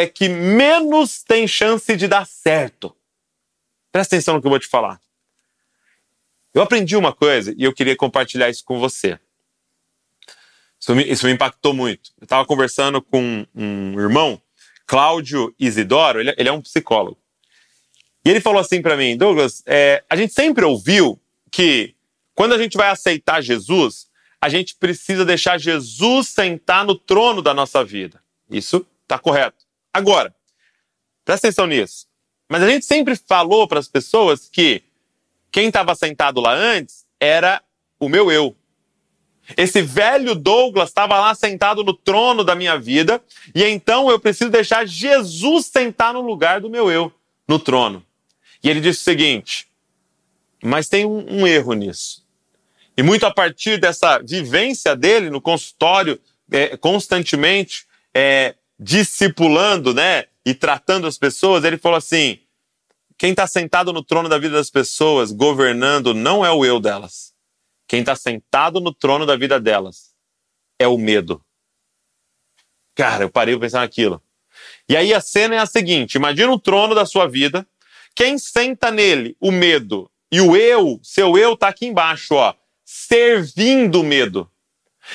é, 0.00 0.02
é 0.02 0.06
que 0.06 0.28
menos 0.28 1.22
tem 1.22 1.46
chance 1.48 1.96
de 1.96 2.06
dar 2.06 2.26
certo. 2.26 2.94
Presta 3.90 4.14
atenção 4.14 4.34
no 4.34 4.40
que 4.40 4.46
eu 4.46 4.50
vou 4.50 4.60
te 4.60 4.68
falar. 4.68 5.00
Eu 6.54 6.62
aprendi 6.62 6.96
uma 6.96 7.12
coisa 7.12 7.54
e 7.56 7.64
eu 7.64 7.72
queria 7.72 7.96
compartilhar 7.96 8.48
isso 8.48 8.64
com 8.64 8.78
você. 8.78 9.18
Isso 10.80 10.94
me, 10.94 11.02
isso 11.04 11.26
me 11.26 11.32
impactou 11.32 11.74
muito. 11.74 12.12
Eu 12.20 12.24
estava 12.24 12.46
conversando 12.46 13.02
com 13.02 13.46
um 13.54 13.98
irmão, 13.98 14.40
Cláudio 14.86 15.54
Isidoro, 15.58 16.20
ele, 16.20 16.34
ele 16.38 16.48
é 16.48 16.52
um 16.52 16.62
psicólogo. 16.62 17.18
E 18.26 18.28
ele 18.28 18.40
falou 18.40 18.60
assim 18.60 18.82
para 18.82 18.96
mim, 18.96 19.16
Douglas, 19.16 19.62
é, 19.64 20.02
a 20.10 20.16
gente 20.16 20.34
sempre 20.34 20.64
ouviu 20.64 21.16
que 21.48 21.94
quando 22.34 22.54
a 22.54 22.58
gente 22.58 22.76
vai 22.76 22.88
aceitar 22.88 23.40
Jesus, 23.40 24.08
a 24.40 24.48
gente 24.48 24.74
precisa 24.74 25.24
deixar 25.24 25.60
Jesus 25.60 26.30
sentar 26.30 26.84
no 26.84 26.96
trono 26.96 27.40
da 27.40 27.54
nossa 27.54 27.84
vida. 27.84 28.20
Isso 28.50 28.84
está 29.04 29.16
correto. 29.16 29.64
Agora, 29.94 30.34
presta 31.24 31.46
atenção 31.46 31.68
nisso. 31.68 32.08
Mas 32.50 32.64
a 32.64 32.68
gente 32.68 32.84
sempre 32.84 33.14
falou 33.14 33.68
para 33.68 33.78
as 33.78 33.86
pessoas 33.86 34.48
que 34.48 34.82
quem 35.52 35.68
estava 35.68 35.94
sentado 35.94 36.40
lá 36.40 36.52
antes 36.52 37.06
era 37.20 37.62
o 38.00 38.08
meu 38.08 38.32
eu. 38.32 38.56
Esse 39.56 39.82
velho 39.82 40.34
Douglas 40.34 40.88
estava 40.88 41.20
lá 41.20 41.32
sentado 41.32 41.84
no 41.84 41.94
trono 41.94 42.42
da 42.42 42.56
minha 42.56 42.76
vida, 42.76 43.22
e 43.54 43.62
então 43.62 44.10
eu 44.10 44.18
preciso 44.18 44.50
deixar 44.50 44.84
Jesus 44.84 45.66
sentar 45.66 46.12
no 46.12 46.22
lugar 46.22 46.60
do 46.60 46.68
meu 46.68 46.90
eu, 46.90 47.12
no 47.46 47.60
trono. 47.60 48.04
E 48.66 48.70
ele 48.70 48.80
disse 48.80 49.00
o 49.00 49.04
seguinte: 49.04 49.68
mas 50.62 50.88
tem 50.88 51.06
um, 51.06 51.42
um 51.42 51.46
erro 51.46 51.74
nisso. 51.74 52.26
E 52.96 53.02
muito 53.02 53.24
a 53.24 53.32
partir 53.32 53.78
dessa 53.78 54.18
vivência 54.18 54.96
dele 54.96 55.30
no 55.30 55.40
consultório, 55.40 56.20
é, 56.50 56.76
constantemente 56.76 57.86
é, 58.12 58.56
discipulando, 58.78 59.94
né, 59.94 60.24
e 60.44 60.54
tratando 60.54 61.06
as 61.06 61.16
pessoas, 61.16 61.62
ele 61.62 61.78
falou 61.78 61.98
assim: 61.98 62.40
quem 63.16 63.30
está 63.30 63.46
sentado 63.46 63.92
no 63.92 64.02
trono 64.02 64.28
da 64.28 64.38
vida 64.38 64.56
das 64.56 64.70
pessoas, 64.70 65.30
governando, 65.30 66.12
não 66.12 66.44
é 66.44 66.50
o 66.50 66.64
eu 66.64 66.80
delas 66.80 67.36
quem 67.86 68.00
está 68.00 68.16
sentado 68.16 68.80
no 68.80 68.92
trono 68.92 69.24
da 69.24 69.36
vida 69.36 69.60
delas 69.60 70.14
é 70.78 70.88
o 70.88 70.98
medo. 70.98 71.42
Cara, 72.94 73.24
eu 73.24 73.30
parei 73.30 73.54
para 73.54 73.66
pensar 73.66 73.80
naquilo. 73.80 74.22
E 74.88 74.96
aí 74.96 75.12
a 75.14 75.20
cena 75.20 75.54
é 75.54 75.58
a 75.58 75.66
seguinte: 75.66 76.14
imagina 76.14 76.50
o 76.50 76.58
trono 76.58 76.94
da 76.94 77.06
sua 77.06 77.26
vida, 77.26 77.66
quem 78.16 78.38
senta 78.38 78.90
nele? 78.90 79.36
O 79.38 79.52
medo. 79.52 80.10
E 80.32 80.40
o 80.40 80.56
eu, 80.56 80.98
seu 81.02 81.36
eu, 81.36 81.52
está 81.52 81.68
aqui 81.68 81.86
embaixo, 81.86 82.34
ó, 82.34 82.54
servindo 82.84 84.00
o 84.00 84.04
medo. 84.04 84.50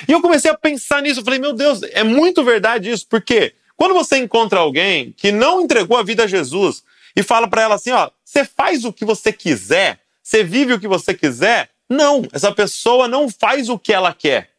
E 0.08 0.12
eu 0.12 0.22
comecei 0.22 0.50
a 0.50 0.56
pensar 0.56 1.02
nisso, 1.02 1.20
eu 1.20 1.24
falei, 1.24 1.38
meu 1.38 1.52
Deus, 1.52 1.82
é 1.82 2.02
muito 2.02 2.42
verdade 2.42 2.90
isso, 2.90 3.06
porque 3.06 3.54
quando 3.76 3.92
você 3.92 4.16
encontra 4.16 4.60
alguém 4.60 5.12
que 5.12 5.30
não 5.32 5.60
entregou 5.60 5.98
a 5.98 6.02
vida 6.02 6.24
a 6.24 6.26
Jesus 6.26 6.82
e 7.14 7.22
fala 7.22 7.48
para 7.48 7.62
ela 7.62 7.74
assim, 7.74 7.90
ó, 7.90 8.10
você 8.24 8.44
faz 8.44 8.84
o 8.84 8.92
que 8.92 9.04
você 9.04 9.32
quiser, 9.32 10.00
você 10.22 10.42
vive 10.42 10.72
o 10.72 10.80
que 10.80 10.88
você 10.88 11.12
quiser, 11.12 11.70
não, 11.90 12.22
essa 12.32 12.52
pessoa 12.52 13.06
não 13.06 13.28
faz 13.28 13.68
o 13.68 13.78
que 13.78 13.92
ela 13.92 14.14
quer. 14.14 14.50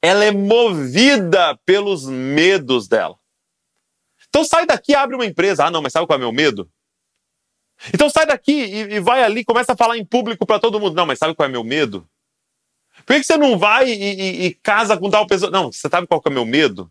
Ela 0.00 0.26
é 0.26 0.30
movida 0.30 1.58
pelos 1.64 2.06
medos 2.06 2.86
dela. 2.86 3.18
Então 4.28 4.44
sai 4.44 4.66
daqui 4.66 4.94
abre 4.94 5.16
uma 5.16 5.26
empresa. 5.26 5.64
Ah, 5.64 5.70
não, 5.70 5.82
mas 5.82 5.92
sabe 5.92 6.06
qual 6.06 6.14
é 6.14 6.18
o 6.18 6.20
meu 6.20 6.32
medo? 6.32 6.70
Então 7.92 8.08
sai 8.08 8.26
daqui 8.26 8.52
e, 8.52 8.94
e 8.94 9.00
vai 9.00 9.22
ali, 9.22 9.44
começa 9.44 9.72
a 9.72 9.76
falar 9.76 9.96
em 9.96 10.04
público 10.04 10.46
para 10.46 10.58
todo 10.58 10.80
mundo. 10.80 10.94
Não, 10.94 11.06
mas 11.06 11.18
sabe 11.18 11.34
qual 11.34 11.48
é 11.48 11.52
meu 11.52 11.64
medo? 11.64 12.08
Por 13.04 13.14
que, 13.14 13.20
que 13.20 13.26
você 13.26 13.36
não 13.36 13.58
vai 13.58 13.88
e, 13.88 13.92
e, 13.92 14.46
e, 14.46 14.54
casa 14.54 14.96
com 14.96 15.10
tal 15.10 15.26
pessoa? 15.26 15.50
Não, 15.50 15.70
você 15.70 15.88
sabe 15.88 16.06
qual 16.06 16.22
é 16.24 16.28
o 16.28 16.32
meu 16.32 16.46
medo? 16.46 16.90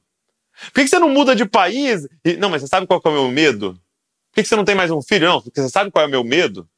Por 0.68 0.74
que, 0.76 0.84
que 0.84 0.88
você 0.88 1.00
não 1.00 1.10
muda 1.10 1.36
de 1.36 1.46
país? 1.46 2.08
E, 2.24 2.38
não, 2.38 2.50
mas 2.50 2.62
você 2.62 2.68
sabe 2.68 2.88
qual 2.88 3.02
é 3.04 3.10
o 3.10 3.12
meu 3.12 3.30
medo? 3.30 3.74
Por 3.74 4.36
que, 4.36 4.44
que 4.44 4.50
você 4.50 4.56
não 4.56 4.66
tem 4.66 4.76
mais 4.76 4.92
um 4.92 5.02
filho? 5.02 5.28
Não, 5.28 5.42
porque 5.42 5.62
você 5.62 5.70
sabe 5.70 5.92
qual 5.92 6.04
é 6.04 6.08
o 6.08 6.12
meu 6.12 6.24
medo? 6.24 6.70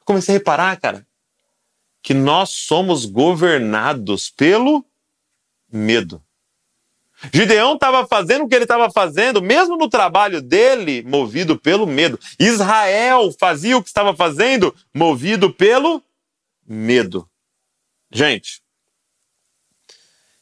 Eu 0.00 0.04
comecei 0.04 0.34
a 0.34 0.38
reparar, 0.38 0.78
cara, 0.80 1.06
que 2.02 2.12
nós 2.12 2.50
somos 2.50 3.06
governados 3.06 4.30
pelo 4.30 4.84
medo. 5.72 6.22
Gideão 7.32 7.74
estava 7.74 8.06
fazendo 8.06 8.44
o 8.44 8.48
que 8.48 8.54
ele 8.54 8.64
estava 8.64 8.90
fazendo, 8.90 9.42
mesmo 9.42 9.76
no 9.76 9.88
trabalho 9.88 10.40
dele, 10.40 11.02
movido 11.02 11.58
pelo 11.58 11.86
medo. 11.86 12.18
Israel 12.38 13.32
fazia 13.38 13.76
o 13.76 13.82
que 13.82 13.88
estava 13.88 14.14
fazendo, 14.14 14.74
movido 14.92 15.52
pelo 15.52 16.02
medo. 16.66 17.28
Gente, 18.10 18.62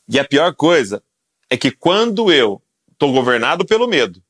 e 0.09 0.19
a 0.19 0.25
pior 0.25 0.55
coisa 0.55 1.03
é 1.49 1.57
que 1.57 1.71
quando 1.71 2.33
eu 2.33 2.63
estou 2.91 3.13
governado 3.13 3.65
pelo 3.65 3.89
medo, 3.89 4.23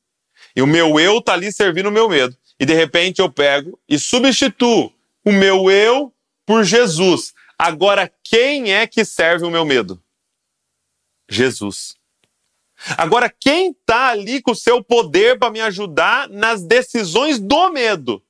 e 0.55 0.61
o 0.61 0.67
meu 0.67 0.99
eu 0.99 1.17
está 1.17 1.33
ali 1.33 1.51
servindo 1.51 1.89
o 1.89 1.91
meu 1.91 2.07
medo, 2.07 2.37
e 2.59 2.65
de 2.65 2.73
repente 2.73 3.19
eu 3.19 3.31
pego 3.31 3.79
e 3.87 3.97
substituo 3.97 4.93
o 5.25 5.31
meu 5.31 5.69
eu 5.69 6.13
por 6.45 6.63
Jesus. 6.63 7.33
Agora, 7.57 8.11
quem 8.23 8.73
é 8.73 8.85
que 8.85 9.05
serve 9.05 9.45
o 9.45 9.51
meu 9.51 9.65
medo? 9.65 10.01
Jesus. 11.29 11.95
Agora, 12.97 13.29
quem 13.29 13.71
está 13.71 14.07
ali 14.07 14.41
com 14.41 14.51
o 14.51 14.55
seu 14.55 14.83
poder 14.83 15.39
para 15.39 15.49
me 15.49 15.61
ajudar 15.61 16.27
nas 16.29 16.63
decisões 16.63 17.39
do 17.39 17.69
medo? 17.69 18.21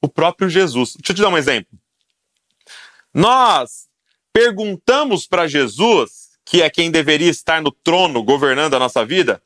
O 0.00 0.08
próprio 0.08 0.48
Jesus. 0.48 0.94
Deixa 0.96 1.12
eu 1.12 1.16
te 1.16 1.22
dar 1.22 1.28
um 1.28 1.38
exemplo. 1.38 1.78
Nós 3.12 3.88
perguntamos 4.32 5.26
para 5.26 5.46
Jesus, 5.46 6.30
que 6.44 6.62
é 6.62 6.70
quem 6.70 6.90
deveria 6.90 7.30
estar 7.30 7.60
no 7.60 7.70
trono 7.70 8.22
governando 8.22 8.74
a 8.74 8.78
nossa 8.78 9.04
vida, 9.04 9.42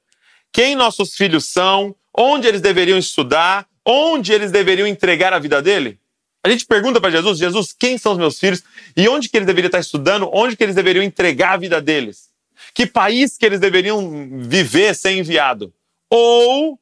quem 0.53 0.77
nossos 0.77 1.17
filhos 1.17 1.47
são, 1.47 1.95
onde 2.17 2.47
eles 2.47 2.61
deveriam 2.61 2.97
estudar, 2.97 3.67
onde 3.85 4.33
eles 4.33 4.53
deveriam 4.53 4.87
entregar 4.87 5.33
a 5.33 5.39
vida 5.39 5.61
dele? 5.61 5.99
A 6.45 6.49
gente 6.51 6.67
pergunta 6.67 7.01
para 7.01 7.11
Jesus, 7.11 7.39
Jesus, 7.39 7.73
quem 7.73 7.97
são 7.97 8.13
os 8.13 8.19
meus 8.19 8.39
filhos 8.39 8.63
e 8.95 9.09
onde 9.09 9.29
que 9.29 9.37
eles 9.37 9.47
deveriam 9.47 9.69
estar 9.69 9.81
estudando, 9.81 10.29
onde 10.33 10.57
que 10.57 10.63
eles 10.63 10.75
deveriam 10.75 11.03
entregar 11.03 11.55
a 11.55 11.57
vida 11.57 11.81
deles? 11.81 12.34
Que 12.75 12.87
país 12.87 13.39
que 13.39 13.47
eles 13.47 13.61
deveriam 13.61 14.29
viver 14.41 14.95
sem 14.97 15.21
enviado? 15.21 15.73
Ou 16.11 16.79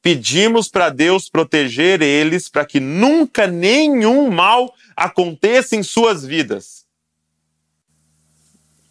pedimos 0.00 0.68
para 0.68 0.88
Deus 0.88 1.28
proteger 1.28 2.00
eles 2.00 2.48
para 2.48 2.64
que 2.64 2.80
nunca 2.80 3.46
nenhum 3.46 4.30
mal 4.30 4.74
aconteça 4.96 5.76
em 5.76 5.82
suas 5.82 6.24
vidas? 6.24 6.86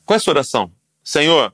Qual 0.06 0.16
é 0.16 0.18
a 0.18 0.20
sua 0.20 0.34
oração? 0.34 0.72
Senhor, 1.04 1.54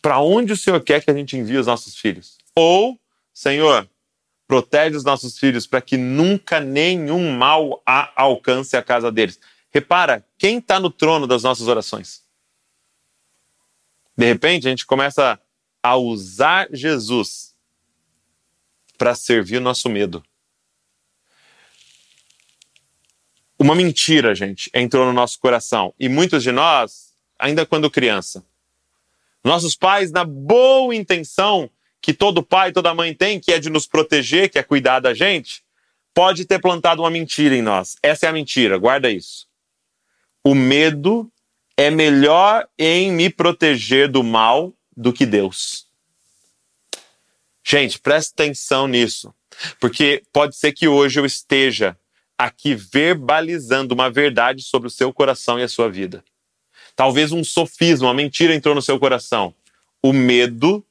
para 0.00 0.20
onde 0.20 0.52
o 0.52 0.56
Senhor 0.56 0.80
quer 0.80 1.02
que 1.02 1.10
a 1.10 1.14
gente 1.14 1.36
envie 1.36 1.58
os 1.58 1.66
nossos 1.66 1.96
filhos? 1.96 2.38
Ou, 2.54 2.96
Senhor, 3.34 3.88
protege 4.46 4.96
os 4.96 5.04
nossos 5.04 5.36
filhos 5.36 5.66
para 5.66 5.80
que 5.80 5.96
nunca 5.96 6.60
nenhum 6.60 7.36
mal 7.36 7.82
alcance 7.84 8.76
a 8.76 8.82
casa 8.82 9.10
deles. 9.10 9.40
Repara, 9.70 10.24
quem 10.38 10.58
está 10.58 10.78
no 10.78 10.90
trono 10.90 11.26
das 11.26 11.42
nossas 11.42 11.66
orações? 11.66 12.27
De 14.18 14.26
repente, 14.26 14.66
a 14.66 14.70
gente 14.70 14.84
começa 14.84 15.40
a 15.80 15.96
usar 15.96 16.66
Jesus 16.72 17.54
para 18.98 19.14
servir 19.14 19.58
o 19.58 19.60
nosso 19.60 19.88
medo. 19.88 20.24
Uma 23.56 23.76
mentira, 23.76 24.34
gente, 24.34 24.68
entrou 24.74 25.06
no 25.06 25.12
nosso 25.12 25.38
coração. 25.38 25.94
E 26.00 26.08
muitos 26.08 26.42
de 26.42 26.50
nós 26.50 27.14
ainda 27.38 27.64
quando 27.64 27.88
criança. 27.88 28.44
Nossos 29.44 29.76
pais, 29.76 30.10
na 30.10 30.24
boa 30.24 30.92
intenção 30.92 31.70
que 32.00 32.12
todo 32.12 32.42
pai 32.42 32.72
toda 32.72 32.94
mãe 32.94 33.14
tem, 33.14 33.38
que 33.38 33.52
é 33.52 33.60
de 33.60 33.70
nos 33.70 33.86
proteger, 33.86 34.50
que 34.50 34.58
é 34.58 34.64
cuidar 34.64 34.98
da 34.98 35.14
gente, 35.14 35.62
pode 36.12 36.44
ter 36.44 36.60
plantado 36.60 37.02
uma 37.02 37.10
mentira 37.10 37.54
em 37.54 37.62
nós. 37.62 37.96
Essa 38.02 38.26
é 38.26 38.28
a 38.28 38.32
mentira, 38.32 38.78
guarda 38.78 39.08
isso. 39.10 39.46
O 40.42 40.56
medo 40.56 41.30
é 41.78 41.92
melhor 41.92 42.68
em 42.76 43.12
me 43.12 43.30
proteger 43.30 44.08
do 44.08 44.24
mal 44.24 44.74
do 44.96 45.12
que 45.12 45.24
Deus. 45.24 45.86
Gente, 47.64 48.00
presta 48.00 48.42
atenção 48.42 48.88
nisso, 48.88 49.32
porque 49.78 50.24
pode 50.32 50.56
ser 50.56 50.72
que 50.72 50.88
hoje 50.88 51.20
eu 51.20 51.24
esteja 51.24 51.96
aqui 52.36 52.74
verbalizando 52.74 53.94
uma 53.94 54.10
verdade 54.10 54.60
sobre 54.62 54.88
o 54.88 54.90
seu 54.90 55.12
coração 55.12 55.56
e 55.56 55.62
a 55.62 55.68
sua 55.68 55.88
vida. 55.88 56.24
Talvez 56.96 57.30
um 57.30 57.44
sofisma, 57.44 58.08
uma 58.08 58.14
mentira 58.14 58.52
entrou 58.52 58.74
no 58.74 58.82
seu 58.82 58.98
coração. 58.98 59.54
O 60.02 60.12
medo 60.12 60.84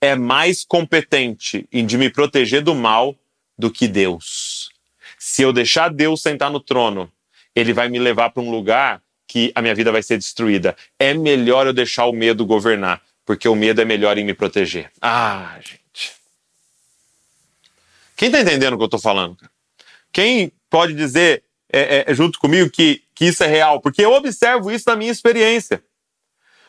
é 0.00 0.16
mais 0.16 0.64
competente 0.64 1.68
em 1.70 1.86
de 1.86 1.96
me 1.96 2.10
proteger 2.10 2.60
do 2.60 2.74
mal 2.74 3.16
do 3.56 3.70
que 3.70 3.86
Deus. 3.86 4.68
Se 5.16 5.42
eu 5.42 5.52
deixar 5.52 5.90
Deus 5.90 6.22
sentar 6.22 6.50
no 6.50 6.58
trono, 6.58 7.08
ele 7.54 7.72
vai 7.72 7.88
me 7.88 8.00
levar 8.00 8.30
para 8.30 8.42
um 8.42 8.50
lugar 8.50 9.03
que 9.26 9.52
a 9.54 9.62
minha 9.62 9.74
vida 9.74 9.90
vai 9.90 10.02
ser 10.02 10.18
destruída. 10.18 10.76
É 10.98 11.14
melhor 11.14 11.66
eu 11.66 11.72
deixar 11.72 12.06
o 12.06 12.12
medo 12.12 12.46
governar, 12.46 13.02
porque 13.24 13.48
o 13.48 13.54
medo 13.54 13.80
é 13.80 13.84
melhor 13.84 14.18
em 14.18 14.24
me 14.24 14.34
proteger. 14.34 14.90
Ah, 15.00 15.56
gente. 15.60 16.12
Quem 18.16 18.28
está 18.28 18.40
entendendo 18.40 18.74
o 18.74 18.76
que 18.76 18.82
eu 18.82 18.86
estou 18.86 19.00
falando? 19.00 19.36
Quem 20.12 20.52
pode 20.70 20.94
dizer 20.94 21.42
é, 21.72 22.04
é, 22.08 22.14
junto 22.14 22.38
comigo 22.38 22.70
que, 22.70 23.02
que 23.14 23.24
isso 23.24 23.42
é 23.42 23.48
real, 23.48 23.80
porque 23.80 24.04
eu 24.04 24.12
observo 24.12 24.70
isso 24.70 24.88
na 24.88 24.94
minha 24.94 25.10
experiência. 25.10 25.82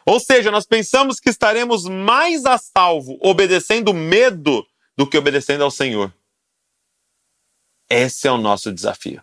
Ou 0.06 0.20
seja, 0.20 0.52
nós 0.52 0.66
pensamos 0.66 1.20
que 1.20 1.30
estaremos 1.30 1.86
mais 1.86 2.46
a 2.46 2.58
salvo 2.58 3.18
obedecendo 3.22 3.94
medo 3.94 4.66
do 4.98 5.08
que 5.08 5.18
obedecendo 5.18 5.64
ao 5.64 5.72
Senhor. 5.72 6.14
Esse 7.90 8.28
é 8.28 8.32
o 8.32 8.38
nosso 8.38 8.72
desafio. 8.72 9.22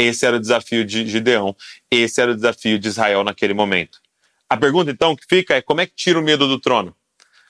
Esse 0.00 0.24
era 0.24 0.36
o 0.36 0.40
desafio 0.40 0.84
de 0.84 1.06
Gideão. 1.06 1.54
Esse 1.90 2.20
era 2.20 2.32
o 2.32 2.34
desafio 2.34 2.78
de 2.78 2.88
Israel 2.88 3.22
naquele 3.22 3.52
momento. 3.52 4.00
A 4.48 4.56
pergunta 4.56 4.90
então 4.90 5.14
que 5.14 5.26
fica 5.28 5.54
é: 5.54 5.62
como 5.62 5.80
é 5.80 5.86
que 5.86 5.94
tira 5.94 6.18
o 6.18 6.22
medo 6.22 6.48
do 6.48 6.58
trono? 6.58 6.96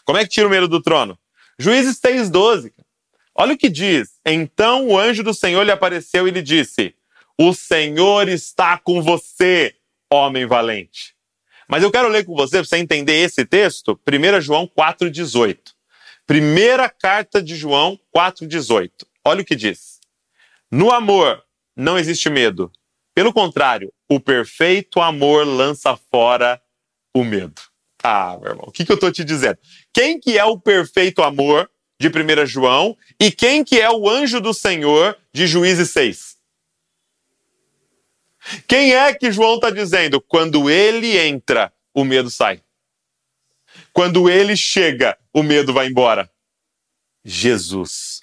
Como 0.04 0.18
é 0.18 0.24
que 0.24 0.30
tira 0.30 0.46
o 0.46 0.50
medo 0.50 0.66
do 0.66 0.82
trono? 0.82 1.18
Juízes 1.58 2.00
6,12. 2.00 2.72
Olha 3.34 3.54
o 3.54 3.58
que 3.58 3.68
diz. 3.68 4.18
Então 4.26 4.88
o 4.88 4.98
anjo 4.98 5.22
do 5.22 5.32
Senhor 5.32 5.62
lhe 5.62 5.70
apareceu 5.70 6.26
e 6.26 6.30
lhe 6.30 6.42
disse: 6.42 6.94
o 7.38 7.54
Senhor 7.54 8.28
está 8.28 8.76
com 8.76 9.00
você, 9.00 9.74
homem 10.10 10.44
valente. 10.44 11.14
Mas 11.66 11.82
eu 11.82 11.90
quero 11.90 12.08
ler 12.08 12.26
com 12.26 12.34
você, 12.34 12.56
para 12.56 12.64
você 12.64 12.76
entender 12.76 13.14
esse 13.14 13.46
texto, 13.46 13.98
1 14.06 14.40
João 14.40 14.66
4,18. 14.66 15.56
Primeira 16.26 16.88
carta 16.90 17.40
de 17.40 17.56
João 17.56 17.98
4,18. 18.14 18.90
Olha 19.24 19.40
o 19.40 19.44
que 19.44 19.56
diz. 19.56 20.00
No 20.70 20.90
amor 20.90 21.42
não 21.80 21.98
existe 21.98 22.28
medo. 22.28 22.70
Pelo 23.14 23.32
contrário, 23.32 23.92
o 24.08 24.20
perfeito 24.20 25.00
amor 25.00 25.46
lança 25.46 25.96
fora 25.96 26.60
o 27.14 27.24
medo. 27.24 27.60
Ah, 28.02 28.38
meu 28.40 28.50
irmão, 28.50 28.66
o 28.68 28.72
que, 28.72 28.84
que 28.84 28.92
eu 28.92 28.94
estou 28.94 29.10
te 29.10 29.24
dizendo? 29.24 29.58
Quem 29.92 30.18
que 30.18 30.38
é 30.38 30.44
o 30.44 30.58
perfeito 30.58 31.22
amor 31.22 31.70
de 31.98 32.08
1 32.08 32.46
João 32.46 32.96
e 33.20 33.30
quem 33.30 33.64
que 33.64 33.80
é 33.80 33.90
o 33.90 34.08
anjo 34.08 34.40
do 34.40 34.54
Senhor 34.54 35.16
de 35.32 35.46
Juízes 35.46 35.90
6? 35.90 36.36
Quem 38.66 38.94
é 38.94 39.12
que 39.12 39.30
João 39.30 39.56
está 39.56 39.70
dizendo? 39.70 40.20
Quando 40.20 40.70
ele 40.70 41.18
entra, 41.18 41.72
o 41.92 42.04
medo 42.04 42.30
sai. 42.30 42.62
Quando 43.92 44.30
ele 44.30 44.56
chega, 44.56 45.18
o 45.32 45.42
medo 45.42 45.72
vai 45.72 45.88
embora. 45.88 46.30
Jesus. 47.24 48.22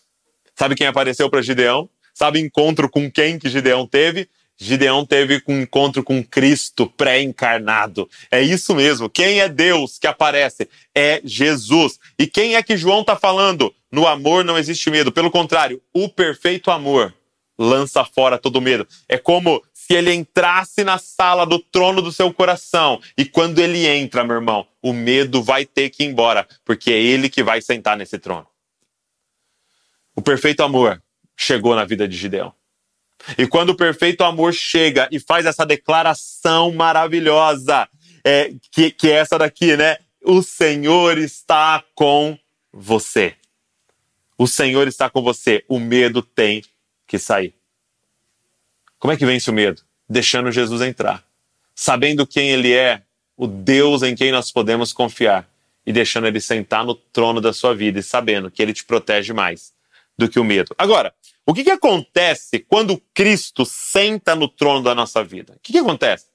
Sabe 0.56 0.76
quem 0.76 0.88
apareceu 0.88 1.30
para 1.30 1.42
Gideão? 1.42 1.88
Sabe 2.18 2.40
encontro 2.40 2.90
com 2.90 3.12
quem 3.12 3.38
que 3.38 3.48
Gideão 3.48 3.86
teve? 3.86 4.28
Gideão 4.58 5.06
teve 5.06 5.40
um 5.48 5.62
encontro 5.62 6.04
com 6.04 6.24
Cristo 6.24 6.88
pré-encarnado. 6.88 8.10
É 8.32 8.42
isso 8.42 8.74
mesmo. 8.74 9.08
Quem 9.08 9.40
é 9.40 9.48
Deus 9.48 10.00
que 10.00 10.08
aparece? 10.08 10.68
É 10.96 11.22
Jesus. 11.24 12.00
E 12.18 12.26
quem 12.26 12.56
é 12.56 12.64
que 12.64 12.76
João 12.76 13.02
está 13.02 13.16
falando? 13.16 13.72
No 13.92 14.08
amor 14.08 14.44
não 14.44 14.58
existe 14.58 14.90
medo. 14.90 15.12
Pelo 15.12 15.30
contrário, 15.30 15.80
o 15.94 16.10
perfeito 16.10 16.72
amor 16.72 17.14
lança 17.56 18.04
fora 18.04 18.40
todo 18.40 18.60
medo. 18.60 18.88
É 19.08 19.20
como 19.20 19.64
se 19.72 19.94
ele 19.94 20.12
entrasse 20.12 20.84
na 20.84 20.98
sala 20.98 21.46
do 21.46 21.60
trono 21.60 22.02
do 22.02 22.12
seu 22.12 22.34
coração. 22.34 23.00
E 23.16 23.26
quando 23.26 23.60
ele 23.60 23.86
entra, 23.86 24.24
meu 24.24 24.38
irmão, 24.38 24.66
o 24.82 24.92
medo 24.92 25.44
vai 25.44 25.68
ter 25.68 25.92
que 25.92 26.04
ir 26.04 26.08
embora, 26.08 26.48
porque 26.66 26.90
é 26.90 27.00
ele 27.00 27.30
que 27.30 27.44
vai 27.44 27.62
sentar 27.62 27.96
nesse 27.96 28.18
trono. 28.18 28.48
O 30.16 30.22
perfeito 30.24 30.64
amor 30.64 31.00
chegou 31.38 31.76
na 31.76 31.86
vida 31.86 32.08
de 32.08 32.18
Gideão. 32.18 32.54
E 33.38 33.48
quando 33.48 33.70
o 33.70 33.76
perfeito 33.76 34.24
amor 34.24 34.54
chega 34.54 35.08
e 35.12 35.20
faz 35.20 35.46
essa 35.46 35.66
declaração 35.66 36.72
maravilhosa, 36.74 37.88
é, 38.24 38.54
que, 38.72 38.92
que 38.92 39.10
é 39.10 39.16
essa 39.16 39.38
daqui, 39.38 39.78
né? 39.78 39.98
O 40.24 40.42
Senhor 40.42 41.18
está 41.18 41.84
com 41.96 42.38
você. 42.72 43.36
O 44.38 44.48
Senhor 44.48 44.88
está 44.88 45.10
com 45.10 45.22
você. 45.22 45.64
O 45.68 45.80
medo 45.80 46.22
tem 46.22 46.64
que 47.08 47.18
sair. 47.18 47.54
Como 49.00 49.14
é 49.14 49.18
que 49.18 49.26
vence 49.26 49.50
o 49.50 49.54
medo? 49.54 49.82
Deixando 50.10 50.52
Jesus 50.52 50.82
entrar. 50.82 51.24
Sabendo 51.74 52.26
quem 52.26 52.50
ele 52.50 52.74
é, 52.74 53.04
o 53.36 53.48
Deus 53.48 54.04
em 54.04 54.16
quem 54.16 54.32
nós 54.32 54.52
podemos 54.52 54.92
confiar 54.92 55.48
e 55.86 55.94
deixando 55.94 56.28
ele 56.28 56.42
sentar 56.42 56.84
no 56.84 56.96
trono 56.96 57.40
da 57.40 57.54
sua 57.54 57.74
vida 57.74 58.00
e 58.00 58.04
sabendo 58.04 58.52
que 58.52 58.62
ele 58.62 58.74
te 58.74 58.84
protege 58.84 59.32
mais 59.32 59.74
do 60.18 60.28
que 60.28 60.40
o 60.40 60.44
medo. 60.44 60.76
Agora, 60.78 61.14
o 61.48 61.54
que, 61.54 61.64
que 61.64 61.72
acontece 61.72 62.60
quando 62.60 63.02
Cristo 63.14 63.66
senta 63.66 64.36
no 64.36 64.50
trono 64.50 64.84
da 64.84 64.94
nossa 64.94 65.24
vida? 65.24 65.54
O 65.54 65.60
que, 65.62 65.72
que 65.72 65.80
acontece? 65.80 66.26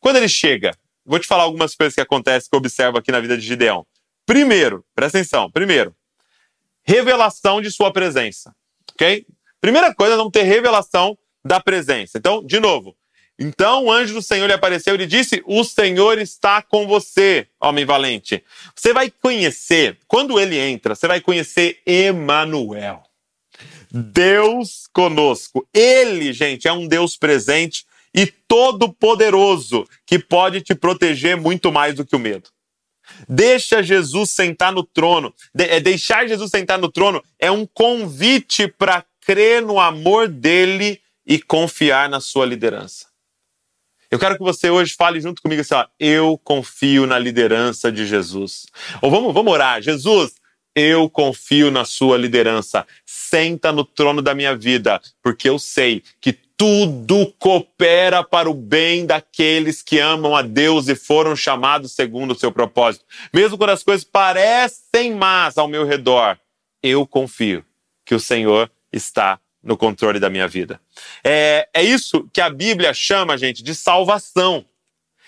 Quando 0.00 0.16
ele 0.16 0.28
chega, 0.28 0.76
vou 1.06 1.20
te 1.20 1.28
falar 1.28 1.44
algumas 1.44 1.76
coisas 1.76 1.94
que 1.94 2.00
acontecem 2.00 2.50
que 2.50 2.56
eu 2.56 2.58
observo 2.58 2.98
aqui 2.98 3.12
na 3.12 3.20
vida 3.20 3.38
de 3.38 3.46
Gideão. 3.46 3.86
Primeiro, 4.26 4.84
presta 4.96 5.18
atenção, 5.18 5.48
primeiro, 5.48 5.94
revelação 6.82 7.60
de 7.62 7.70
sua 7.70 7.92
presença, 7.92 8.52
ok? 8.92 9.24
Primeira 9.60 9.94
coisa, 9.94 10.16
vamos 10.16 10.32
ter 10.32 10.42
revelação 10.42 11.16
da 11.44 11.60
presença. 11.60 12.18
Então, 12.18 12.44
de 12.44 12.58
novo, 12.58 12.96
então 13.38 13.84
o 13.84 13.92
anjo 13.92 14.14
do 14.14 14.22
Senhor 14.22 14.48
lhe 14.48 14.52
apareceu 14.52 14.96
e 14.96 14.98
lhe 14.98 15.06
disse: 15.06 15.40
O 15.46 15.62
Senhor 15.62 16.18
está 16.18 16.60
com 16.60 16.84
você, 16.88 17.46
homem 17.60 17.84
valente. 17.84 18.44
Você 18.74 18.92
vai 18.92 19.08
conhecer, 19.08 19.98
quando 20.08 20.40
ele 20.40 20.58
entra, 20.58 20.96
você 20.96 21.06
vai 21.06 21.20
conhecer 21.20 21.80
Emanuel. 21.86 23.07
Deus 23.90 24.88
conosco. 24.92 25.66
Ele, 25.72 26.32
gente, 26.32 26.68
é 26.68 26.72
um 26.72 26.86
Deus 26.86 27.16
presente 27.16 27.84
e 28.14 28.26
todo-poderoso 28.26 29.86
que 30.06 30.18
pode 30.18 30.60
te 30.60 30.74
proteger 30.74 31.36
muito 31.36 31.70
mais 31.70 31.94
do 31.94 32.04
que 32.04 32.16
o 32.16 32.18
medo. 32.18 32.50
Deixa 33.28 33.82
Jesus 33.82 34.30
sentar 34.30 34.72
no 34.72 34.82
trono. 34.82 35.34
De 35.54 35.64
é, 35.64 35.80
deixar 35.80 36.26
Jesus 36.26 36.50
sentar 36.50 36.78
no 36.78 36.90
trono 36.90 37.22
é 37.38 37.50
um 37.50 37.66
convite 37.66 38.68
para 38.68 39.04
crer 39.20 39.62
no 39.62 39.78
amor 39.80 40.28
dele 40.28 41.00
e 41.26 41.40
confiar 41.40 42.08
na 42.08 42.20
sua 42.20 42.46
liderança. 42.46 43.06
Eu 44.10 44.18
quero 44.18 44.38
que 44.38 44.42
você 44.42 44.70
hoje 44.70 44.94
fale 44.96 45.20
junto 45.20 45.42
comigo 45.42 45.60
assim: 45.60 45.74
ó, 45.74 45.86
eu 46.00 46.38
confio 46.42 47.06
na 47.06 47.18
liderança 47.18 47.92
de 47.92 48.06
Jesus. 48.06 48.66
Ou 49.02 49.10
vamos, 49.10 49.34
vamos 49.34 49.52
orar. 49.52 49.82
Jesus, 49.82 50.34
eu 50.78 51.10
confio 51.10 51.70
na 51.70 51.84
sua 51.84 52.16
liderança. 52.16 52.86
Senta 53.04 53.72
no 53.72 53.84
trono 53.84 54.22
da 54.22 54.34
minha 54.34 54.56
vida, 54.56 55.00
porque 55.22 55.48
eu 55.48 55.58
sei 55.58 56.02
que 56.20 56.32
tudo 56.32 57.32
coopera 57.38 58.24
para 58.24 58.50
o 58.50 58.54
bem 58.54 59.06
daqueles 59.06 59.80
que 59.80 60.00
amam 60.00 60.34
a 60.34 60.42
Deus 60.42 60.88
e 60.88 60.96
foram 60.96 61.36
chamados 61.36 61.92
segundo 61.92 62.32
o 62.32 62.38
seu 62.38 62.50
propósito. 62.50 63.04
Mesmo 63.32 63.56
quando 63.56 63.70
as 63.70 63.84
coisas 63.84 64.04
parecem 64.04 65.14
más 65.14 65.56
ao 65.56 65.68
meu 65.68 65.84
redor, 65.84 66.36
eu 66.82 67.06
confio 67.06 67.64
que 68.04 68.14
o 68.14 68.20
Senhor 68.20 68.70
está 68.92 69.38
no 69.62 69.76
controle 69.76 70.18
da 70.18 70.30
minha 70.30 70.48
vida. 70.48 70.80
É, 71.22 71.68
é 71.72 71.82
isso 71.82 72.28
que 72.32 72.40
a 72.40 72.50
Bíblia 72.50 72.92
chama, 72.92 73.38
gente, 73.38 73.62
de 73.62 73.74
salvação. 73.74 74.64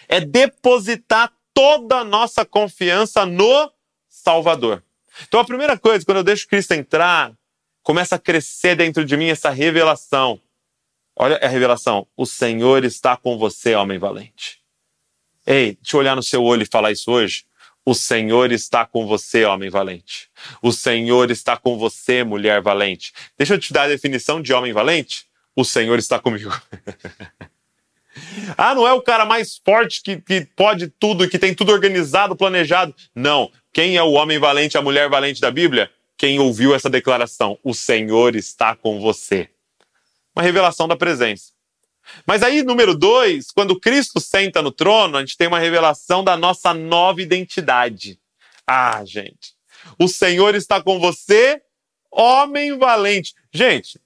É 0.09 0.21
depositar 0.21 1.33
toda 1.55 1.99
a 1.99 2.05
nossa 2.05 2.45
confiança 2.45 3.25
no 3.25 3.71
Salvador. 4.09 4.83
Então 5.27 5.41
a 5.41 5.45
primeira 5.45 5.79
coisa, 5.79 6.05
quando 6.05 6.19
eu 6.19 6.25
deixo 6.25 6.49
Cristo 6.49 6.73
entrar, 6.73 7.33
começa 7.83 8.17
a 8.17 8.19
crescer 8.19 8.77
dentro 8.77 9.05
de 9.05 9.17
mim 9.17 9.29
essa 9.29 9.51
revelação. 9.51 10.41
Olha 11.17 11.37
a 11.37 11.49
revelação. 11.49 12.07
O 12.17 12.25
Senhor 12.25 12.85
está 12.85 13.17
com 13.17 13.37
você, 13.37 13.75
homem 13.75 13.99
valente. 13.99 14.61
Ei, 15.47 15.77
deixa 15.81 15.97
eu 15.97 16.01
olhar 16.01 16.17
no 16.17 16.23
seu 16.23 16.43
olho 16.43 16.63
e 16.63 16.67
falar 16.67 16.93
isso 16.93 17.11
hoje. 17.11 17.45
O 17.85 17.95
Senhor 17.95 18.53
está 18.53 18.85
com 18.85 19.07
você, 19.07 19.45
homem 19.45 19.71
valente. 19.71 20.31
O 20.63 20.71
Senhor 20.71 21.31
está 21.31 21.57
com 21.57 21.79
você, 21.79 22.23
mulher 22.23 22.61
valente. 22.61 23.13
Deixa 23.37 23.55
eu 23.55 23.59
te 23.59 23.73
dar 23.73 23.83
a 23.83 23.89
definição 23.89 24.41
de 24.41 24.53
homem 24.53 24.73
valente. 24.73 25.27
O 25.57 25.65
Senhor 25.65 25.99
está 25.99 26.19
comigo. 26.19 26.51
ah, 28.57 28.75
não 28.75 28.87
é 28.87 28.93
o 28.93 29.03
cara 29.03 29.25
mais 29.25 29.61
forte 29.65 30.03
que, 30.03 30.21
que 30.21 30.43
pode 30.55 30.89
tudo, 30.89 31.29
que 31.29 31.39
tem 31.39 31.55
tudo 31.55 31.73
organizado, 31.73 32.37
planejado. 32.37 32.95
Não. 33.15 33.51
Quem 33.73 33.97
é 33.97 34.03
o 34.03 34.13
homem 34.13 34.39
valente, 34.39 34.77
a 34.77 34.83
mulher 34.83 35.09
valente 35.09 35.41
da 35.41 35.51
Bíblia? 35.51 35.91
Quem 36.17 36.39
ouviu 36.39 36.75
essa 36.75 36.91
declaração? 36.91 37.59
O 37.63 37.73
Senhor 37.73 38.35
está 38.35 38.75
com 38.75 39.01
você. 39.01 39.49
Uma 40.35 40.43
revelação 40.43 40.87
da 40.89 40.97
presença. 40.97 41.53
Mas 42.27 42.43
aí, 42.43 42.63
número 42.63 42.97
dois, 42.97 43.51
quando 43.51 43.79
Cristo 43.79 44.21
senta 44.21 44.61
no 44.61 44.73
trono, 44.73 45.17
a 45.17 45.21
gente 45.21 45.37
tem 45.37 45.47
uma 45.47 45.59
revelação 45.59 46.25
da 46.25 46.37
nossa 46.37 46.75
nova 46.75 47.23
identidade. 47.23 48.19
Ah, 48.67 49.05
gente, 49.05 49.55
o 49.99 50.09
Senhor 50.09 50.55
está 50.55 50.83
com 50.83 50.99
você, 50.99 51.63
homem 52.11 52.77
valente. 52.77 53.35
Gente, 53.53 54.01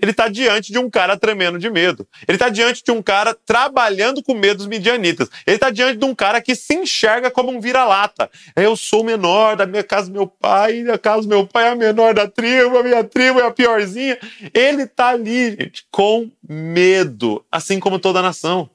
ele 0.00 0.10
está 0.10 0.26
diante 0.28 0.72
de 0.72 0.78
um 0.78 0.88
cara 0.88 1.16
tremendo 1.16 1.58
de 1.58 1.68
medo. 1.68 2.06
Ele 2.26 2.36
está 2.36 2.48
diante 2.48 2.82
de 2.82 2.90
um 2.90 3.02
cara 3.02 3.34
trabalhando 3.34 4.22
com 4.22 4.34
medo 4.34 4.58
dos 4.58 4.66
midianitas. 4.66 5.28
Ele 5.46 5.56
está 5.56 5.68
diante 5.68 5.98
de 5.98 6.04
um 6.04 6.14
cara 6.14 6.40
que 6.40 6.54
se 6.54 6.74
enxerga 6.74 7.30
como 7.30 7.50
um 7.50 7.60
vira-lata. 7.60 8.30
Eu 8.56 8.74
sou 8.74 9.02
o 9.02 9.04
menor 9.04 9.56
da 9.56 9.66
minha 9.66 9.84
casa 9.84 10.08
do 10.08 10.14
meu 10.14 10.26
pai, 10.26 10.88
a 10.88 10.98
casa 10.98 11.22
do 11.22 11.28
meu 11.28 11.46
pai 11.46 11.66
é 11.66 11.68
a 11.70 11.74
menor 11.74 12.14
da 12.14 12.26
tribo, 12.26 12.78
a 12.78 12.82
minha 12.82 13.04
tribo 13.04 13.38
é 13.38 13.46
a 13.46 13.50
piorzinha. 13.50 14.18
Ele 14.54 14.84
está 14.84 15.10
ali, 15.10 15.56
gente, 15.56 15.86
com 15.90 16.30
medo, 16.48 17.44
assim 17.50 17.78
como 17.78 17.98
toda 17.98 18.20
a 18.20 18.22
nação. 18.22 18.70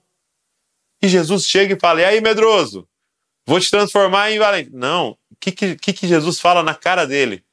E 1.02 1.08
Jesus 1.08 1.46
chega 1.48 1.74
e 1.74 1.80
fala: 1.80 2.02
E 2.02 2.06
aí, 2.06 2.22
medroso? 2.22 2.88
Vou 3.48 3.60
te 3.60 3.72
transformar 3.72 4.32
em 4.32 4.38
valente. 4.38 4.70
Não. 4.72 5.12
O 5.32 5.36
que, 5.40 5.52
que, 5.52 5.94
que 5.94 6.08
Jesus 6.08 6.40
fala 6.40 6.62
na 6.62 6.76
cara 6.76 7.06
dele? 7.06 7.44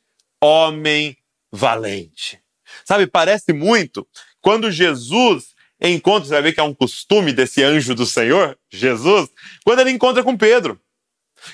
Homem 0.43 1.17
valente. 1.53 2.44
Sabe, 2.85 3.07
parece 3.07 3.53
muito 3.53 4.07
quando 4.45 4.71
Jesus 4.71 5.55
encontra, 5.81 6.29
você 6.29 6.35
vai 6.35 6.43
ver 6.43 6.53
que 6.53 6.61
é 6.61 6.63
um 6.63 6.75
costume 6.75 7.33
desse 7.33 7.63
anjo 7.63 7.95
do 7.95 8.05
Senhor, 8.05 8.59
Jesus, 8.71 9.31
quando 9.65 9.81
ele 9.81 9.91
encontra 9.91 10.23
com 10.23 10.37
Pedro. 10.37 10.79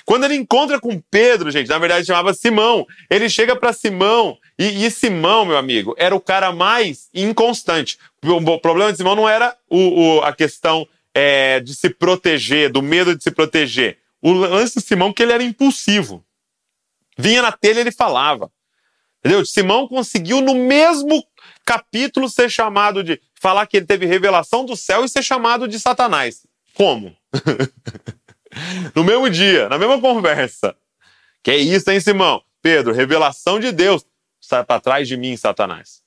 Quando 0.05 0.25
ele 0.25 0.35
encontra 0.35 0.77
com 0.79 1.01
Pedro, 1.09 1.49
gente, 1.51 1.69
na 1.69 1.77
verdade 1.77 2.05
chamava 2.05 2.33
Simão. 2.33 2.85
Ele 3.09 3.29
chega 3.29 3.55
para 3.55 3.73
Simão 3.73 4.37
e, 4.59 4.85
e, 4.85 4.91
Simão, 4.91 5.45
meu 5.45 5.57
amigo, 5.57 5.95
era 5.97 6.13
o 6.13 6.19
cara 6.19 6.51
mais 6.51 7.09
inconstante. 7.13 7.97
O, 8.23 8.59
problema 8.59 8.91
de 8.91 8.97
Simão 8.97 9.15
não 9.15 9.27
era 9.27 9.55
o, 9.69 10.17
o, 10.17 10.21
a 10.21 10.33
questão 10.33 10.87
é, 11.13 11.61
de 11.61 11.73
se 11.73 11.89
proteger, 11.89 12.69
do 12.69 12.81
medo 12.81 13.15
de 13.15 13.23
se 13.23 13.31
proteger. 13.31 13.99
O 14.21 14.33
lance 14.33 14.79
de 14.79 14.85
Simão 14.85 15.09
é 15.09 15.13
que 15.13 15.23
ele 15.23 15.33
era 15.33 15.43
impulsivo. 15.43 16.23
Vinha 17.17 17.41
na 17.41 17.51
telha 17.53 17.79
ele 17.79 17.91
falava. 17.91 18.51
Entendeu? 19.23 19.45
Simão 19.45 19.87
conseguiu 19.87 20.41
no 20.41 20.55
mesmo 20.55 21.23
capítulo 21.63 22.27
ser 22.27 22.49
chamado 22.49 23.03
de 23.03 23.21
falar 23.39 23.67
que 23.67 23.77
ele 23.77 23.85
teve 23.85 24.05
revelação 24.05 24.65
do 24.65 24.75
céu 24.75 25.05
e 25.05 25.09
ser 25.09 25.21
chamado 25.21 25.67
de 25.67 25.79
Satanás. 25.79 26.45
Como? 26.73 27.15
no 28.95 29.03
mesmo 29.03 29.29
dia, 29.29 29.69
na 29.69 29.77
mesma 29.77 30.01
conversa. 30.01 30.75
Que 31.43 31.51
é 31.51 31.57
isso, 31.57 31.89
hein, 31.91 31.99
Simão? 31.99 32.41
Pedro, 32.61 32.93
revelação 32.93 33.59
de 33.59 33.71
Deus. 33.71 34.05
Sai 34.39 34.63
para 34.63 34.81
trás 34.81 35.07
de 35.07 35.15
mim, 35.15 35.37
Satanás. 35.37 36.01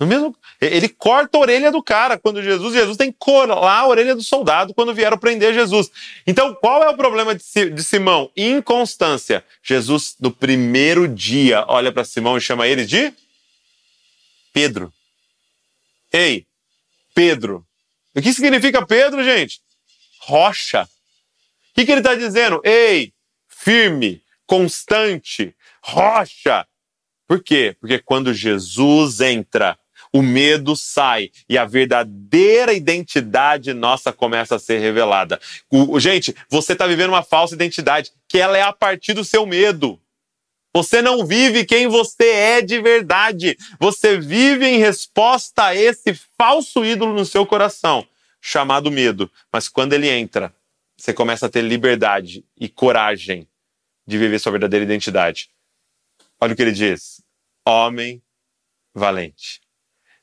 No 0.00 0.06
mesmo, 0.06 0.34
ele 0.58 0.88
corta 0.88 1.36
a 1.36 1.40
orelha 1.42 1.70
do 1.70 1.82
cara 1.82 2.18
quando 2.18 2.42
Jesus, 2.42 2.72
Jesus 2.72 2.96
tem 2.96 3.12
que 3.12 3.18
colar 3.18 3.80
a 3.80 3.86
orelha 3.86 4.14
do 4.14 4.22
soldado 4.22 4.72
quando 4.72 4.94
vieram 4.94 5.18
prender 5.18 5.52
Jesus. 5.52 5.90
Então, 6.26 6.54
qual 6.54 6.82
é 6.82 6.88
o 6.88 6.96
problema 6.96 7.34
de, 7.34 7.82
Simão? 7.82 8.30
Inconstância. 8.34 9.44
Jesus, 9.62 10.16
no 10.18 10.30
primeiro 10.30 11.06
dia, 11.06 11.66
olha 11.68 11.92
para 11.92 12.02
Simão 12.02 12.38
e 12.38 12.40
chama 12.40 12.66
ele 12.66 12.86
de 12.86 13.12
Pedro. 14.54 14.90
Ei, 16.10 16.46
Pedro. 17.14 17.66
O 18.14 18.22
que 18.22 18.32
significa 18.32 18.86
Pedro, 18.86 19.22
gente? 19.22 19.60
Rocha. 20.20 20.84
O 20.84 21.74
que, 21.74 21.84
que 21.84 21.92
ele 21.92 22.00
está 22.00 22.14
dizendo? 22.14 22.58
Ei, 22.64 23.12
firme, 23.46 24.22
constante, 24.46 25.54
rocha. 25.82 26.66
Por 27.28 27.42
quê? 27.42 27.76
Porque 27.78 27.98
quando 27.98 28.32
Jesus 28.32 29.20
entra, 29.20 29.78
o 30.12 30.22
medo 30.22 30.74
sai 30.74 31.30
e 31.48 31.56
a 31.56 31.64
verdadeira 31.64 32.72
identidade 32.72 33.72
nossa 33.72 34.12
começa 34.12 34.56
a 34.56 34.58
ser 34.58 34.78
revelada. 34.78 35.40
O, 35.70 35.98
gente, 36.00 36.34
você 36.48 36.72
está 36.72 36.86
vivendo 36.86 37.10
uma 37.10 37.22
falsa 37.22 37.54
identidade, 37.54 38.12
que 38.28 38.38
ela 38.38 38.58
é 38.58 38.62
a 38.62 38.72
partir 38.72 39.12
do 39.12 39.24
seu 39.24 39.46
medo. 39.46 40.00
Você 40.74 41.02
não 41.02 41.26
vive 41.26 41.64
quem 41.64 41.88
você 41.88 42.28
é 42.28 42.62
de 42.62 42.80
verdade. 42.80 43.56
Você 43.78 44.18
vive 44.18 44.66
em 44.66 44.78
resposta 44.78 45.66
a 45.66 45.74
esse 45.74 46.14
falso 46.38 46.84
ídolo 46.84 47.12
no 47.12 47.24
seu 47.24 47.44
coração, 47.44 48.06
chamado 48.40 48.90
medo. 48.90 49.30
Mas 49.52 49.68
quando 49.68 49.92
ele 49.92 50.08
entra, 50.08 50.54
você 50.96 51.12
começa 51.12 51.46
a 51.46 51.48
ter 51.48 51.62
liberdade 51.62 52.44
e 52.56 52.68
coragem 52.68 53.48
de 54.06 54.18
viver 54.18 54.38
sua 54.38 54.52
verdadeira 54.52 54.84
identidade. 54.84 55.50
Olha 56.40 56.52
o 56.52 56.56
que 56.56 56.62
ele 56.62 56.72
diz: 56.72 57.22
homem 57.66 58.22
valente. 58.94 59.60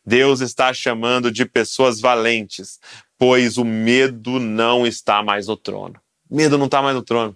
Deus 0.07 0.39
está 0.39 0.73
chamando 0.73 1.29
de 1.29 1.45
pessoas 1.45 1.99
valentes, 1.99 2.79
pois 3.17 3.57
o 3.57 3.65
medo 3.65 4.39
não 4.39 4.87
está 4.87 5.21
mais 5.21 5.47
no 5.47 5.57
trono. 5.57 5.99
Medo 6.31 6.57
não 6.57 6.65
está 6.65 6.81
mais 6.81 6.95
no 6.95 7.03
trono. 7.03 7.35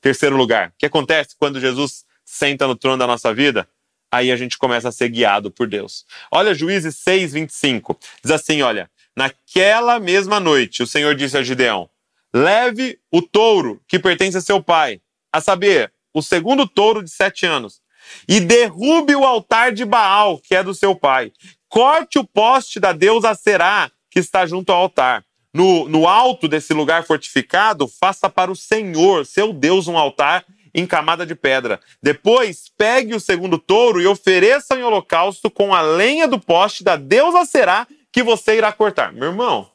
Terceiro 0.00 0.36
lugar, 0.36 0.68
o 0.68 0.72
que 0.78 0.86
acontece 0.86 1.36
quando 1.38 1.60
Jesus 1.60 2.04
senta 2.24 2.66
no 2.66 2.74
trono 2.74 2.98
da 2.98 3.06
nossa 3.06 3.32
vida? 3.32 3.68
aí 4.10 4.32
a 4.32 4.36
gente 4.36 4.58
começa 4.58 4.88
a 4.88 4.92
ser 4.92 5.08
guiado 5.08 5.50
por 5.50 5.68
Deus. 5.68 6.04
Olha 6.30 6.54
Juízes 6.54 6.96
6, 6.96 7.32
25. 7.32 7.98
Diz 8.22 8.32
assim: 8.32 8.62
olha, 8.62 8.90
naquela 9.16 10.00
mesma 10.00 10.40
noite, 10.40 10.82
o 10.82 10.86
Senhor 10.86 11.14
disse 11.14 11.38
a 11.38 11.42
Gideão: 11.42 11.88
leve 12.34 12.98
o 13.10 13.22
touro 13.22 13.80
que 13.86 13.98
pertence 13.98 14.36
a 14.36 14.40
seu 14.40 14.62
pai, 14.62 15.00
a 15.32 15.40
saber, 15.40 15.92
o 16.12 16.22
segundo 16.22 16.66
touro 16.66 17.02
de 17.02 17.10
sete 17.10 17.46
anos, 17.46 17.80
e 18.28 18.40
derrube 18.40 19.14
o 19.14 19.24
altar 19.24 19.72
de 19.72 19.84
Baal, 19.84 20.38
que 20.38 20.54
é 20.54 20.62
do 20.62 20.74
seu 20.74 20.94
pai. 20.96 21.32
Corte 21.70 22.18
o 22.18 22.24
poste 22.24 22.80
da 22.80 22.92
deusa 22.92 23.32
Será, 23.32 23.92
que 24.10 24.18
está 24.18 24.44
junto 24.44 24.72
ao 24.72 24.80
altar. 24.80 25.24
No, 25.54 25.88
no 25.88 26.08
alto 26.08 26.48
desse 26.48 26.74
lugar 26.74 27.04
fortificado, 27.04 27.86
faça 27.86 28.28
para 28.28 28.50
o 28.50 28.56
Senhor, 28.56 29.24
seu 29.24 29.52
Deus, 29.52 29.86
um 29.86 29.96
altar 29.96 30.44
em 30.74 30.84
camada 30.84 31.24
de 31.24 31.36
pedra. 31.36 31.80
Depois, 32.02 32.68
pegue 32.76 33.14
o 33.14 33.20
segundo 33.20 33.56
touro 33.56 34.00
e 34.00 34.06
ofereça 34.08 34.74
em 34.74 34.82
holocausto 34.82 35.48
com 35.48 35.72
a 35.72 35.80
lenha 35.80 36.26
do 36.26 36.40
poste 36.40 36.82
da 36.82 36.96
deusa 36.96 37.44
Será, 37.44 37.86
que 38.10 38.24
você 38.24 38.56
irá 38.56 38.72
cortar. 38.72 39.12
Meu 39.12 39.28
irmão, 39.28 39.70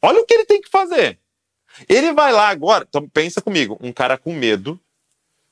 olha 0.00 0.20
o 0.20 0.24
que 0.24 0.34
ele 0.34 0.44
tem 0.44 0.60
que 0.60 0.70
fazer. 0.70 1.18
Ele 1.88 2.12
vai 2.12 2.30
lá 2.30 2.48
agora, 2.48 2.86
então 2.88 3.08
pensa 3.08 3.40
comigo, 3.40 3.76
um 3.82 3.92
cara 3.92 4.16
com 4.16 4.32
medo, 4.32 4.78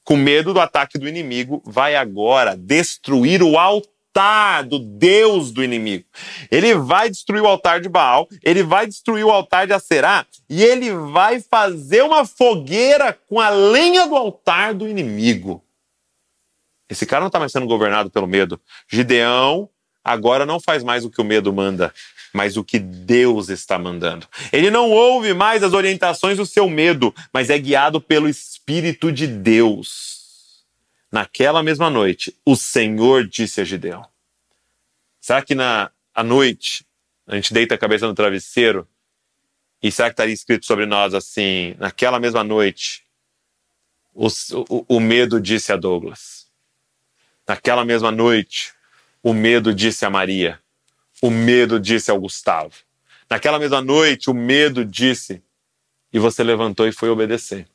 com 0.05 0.17
medo 0.17 0.55
do 0.55 0.61
ataque 0.61 0.97
do 0.97 1.09
inimigo, 1.09 1.61
vai 1.65 1.97
agora 1.97 2.57
destruir 2.57 3.43
o 3.43 3.59
altar 3.59 3.96
altar 4.17 4.65
do 4.65 4.79
Deus 4.79 5.51
do 5.51 5.63
inimigo. 5.63 6.05
Ele 6.51 6.75
vai 6.75 7.11
destruir 7.11 7.43
o 7.43 7.47
altar 7.47 7.81
de 7.81 7.89
Baal, 7.89 8.27
ele 8.43 8.63
vai 8.63 8.87
destruir 8.87 9.25
o 9.25 9.31
altar 9.31 9.67
de 9.67 9.75
Aserá 9.75 10.27
e 10.49 10.63
ele 10.63 10.91
vai 10.93 11.41
fazer 11.41 12.03
uma 12.03 12.25
fogueira 12.25 13.19
com 13.29 13.39
a 13.39 13.51
lenha 13.51 14.07
do 14.07 14.17
altar 14.17 14.73
do 14.73 14.89
inimigo. 14.89 15.63
Esse 16.89 17.05
cara 17.05 17.21
não 17.21 17.27
está 17.27 17.39
mais 17.39 17.53
sendo 17.53 17.67
governado 17.67 18.11
pelo 18.11 18.27
medo. 18.27 18.59
Gideão 18.89 19.69
agora 20.03 20.47
não 20.47 20.61
faz 20.61 20.83
mais 20.83 21.05
o 21.05 21.11
que 21.11 21.21
o 21.21 21.25
medo 21.25 21.53
manda, 21.53 21.93
mas 22.33 22.57
o 22.57 22.65
que 22.65 22.79
Deus 22.79 23.49
está 23.49 23.77
mandando. 23.79 24.27
Ele 24.53 24.71
não 24.71 24.91
ouve 24.91 25.35
mais 25.35 25.63
as 25.63 25.73
orientações 25.73 26.37
do 26.37 26.47
seu 26.47 26.71
medo, 26.71 27.15
mas 27.33 27.51
é 27.51 27.59
guiado 27.59 28.01
pelo 28.01 28.29
Espírito 28.29 29.11
de 29.11 29.27
Deus. 29.27 30.16
Naquela 31.11 31.63
mesma 31.63 31.89
noite, 31.89 32.37
o 32.45 32.57
Senhor 32.57 33.27
disse 33.27 33.61
a 33.61 33.65
Gideão: 33.65 34.07
Será 35.21 35.43
que 35.43 35.55
na 35.55 35.91
à 36.15 36.23
noite 36.23 36.87
a 37.27 37.35
gente 37.35 37.53
deita 37.53 37.75
a 37.75 37.79
cabeça 37.79 38.07
no 38.07 38.15
travesseiro 38.15 38.89
e 39.83 39.93
será 39.93 40.09
que 40.09 40.15
estaria 40.15 40.35
escrito 40.35 40.67
sobre 40.67 40.87
nós 40.87 41.15
assim: 41.15 41.75
Naquela 41.79 42.19
mesma 42.19 42.43
noite, 42.43 43.05
o, 44.15 44.27
o, 44.27 44.97
o 44.97 45.01
medo 45.01 45.41
disse 45.41 45.73
a 45.73 45.77
Douglas. 45.77 46.47
Naquela 47.47 47.85
mesma 47.85 48.11
noite, 48.11 48.73
o 49.23 49.33
medo 49.33 49.75
disse 49.75 50.05
a 50.05 50.11
Maria. 50.11 50.61
O 51.23 51.31
medo 51.31 51.79
disse 51.79 52.11
ao 52.11 52.21
Gustavo. 52.21 52.75
Naquela 53.29 53.59
mesma 53.59 53.81
noite, 53.81 54.31
o 54.31 54.35
medo 54.35 54.85
disse, 54.85 55.43
e 56.13 56.19
você 56.19 56.43
levantou 56.43 56.87
e 56.87 56.93
foi 56.93 57.09
obedecer. 57.09 57.69